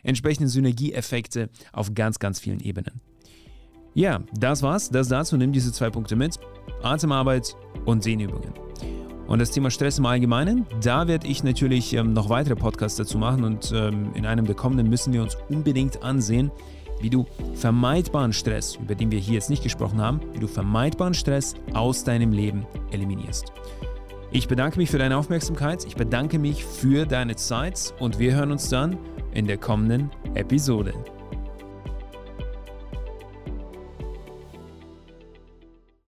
entsprechenden 0.07 0.47
Synergieeffekte 0.47 1.49
auf 1.71 1.93
ganz, 1.93 2.17
ganz 2.17 2.39
vielen 2.39 2.59
Ebenen. 2.59 3.01
Ja, 3.93 4.21
das 4.33 4.63
war's. 4.63 4.89
Das 4.89 5.07
dazu. 5.07 5.37
Nimm 5.37 5.51
diese 5.51 5.71
zwei 5.71 5.89
Punkte 5.89 6.15
mit. 6.15 6.39
Atemarbeit 6.81 7.55
und 7.85 8.03
Sehnübungen. 8.03 8.53
Und 9.27 9.39
das 9.39 9.51
Thema 9.51 9.69
Stress 9.69 9.99
im 9.99 10.05
Allgemeinen, 10.05 10.65
da 10.81 11.07
werde 11.07 11.27
ich 11.27 11.43
natürlich 11.43 11.93
ähm, 11.93 12.13
noch 12.13 12.29
weitere 12.29 12.55
Podcasts 12.55 12.97
dazu 12.97 13.17
machen 13.17 13.43
und 13.43 13.73
ähm, 13.75 14.11
in 14.13 14.25
einem 14.25 14.45
der 14.45 14.55
kommenden 14.55 14.89
müssen 14.89 15.11
wir 15.11 15.21
uns 15.21 15.35
unbedingt 15.49 16.01
ansehen, 16.01 16.49
wie 17.01 17.09
du 17.09 17.25
vermeidbaren 17.53 18.31
Stress, 18.31 18.77
über 18.77 18.95
den 18.95 19.11
wir 19.11 19.19
hier 19.19 19.33
jetzt 19.33 19.49
nicht 19.49 19.63
gesprochen 19.63 19.99
haben, 19.99 20.21
wie 20.33 20.39
du 20.39 20.47
vermeidbaren 20.47 21.13
Stress 21.13 21.55
aus 21.73 22.05
deinem 22.05 22.31
Leben 22.31 22.65
eliminierst. 22.91 23.51
Ich 24.31 24.47
bedanke 24.47 24.77
mich 24.77 24.89
für 24.89 24.97
deine 24.97 25.17
Aufmerksamkeit, 25.17 25.85
ich 25.85 25.95
bedanke 25.95 26.39
mich 26.39 26.63
für 26.63 27.05
deine 27.05 27.35
Zeit 27.35 27.93
und 27.99 28.19
wir 28.19 28.33
hören 28.33 28.51
uns 28.51 28.69
dann 28.69 28.97
in 29.37 29.45
der 29.45 29.57
kommenden 29.57 30.09
Episode. 30.33 30.93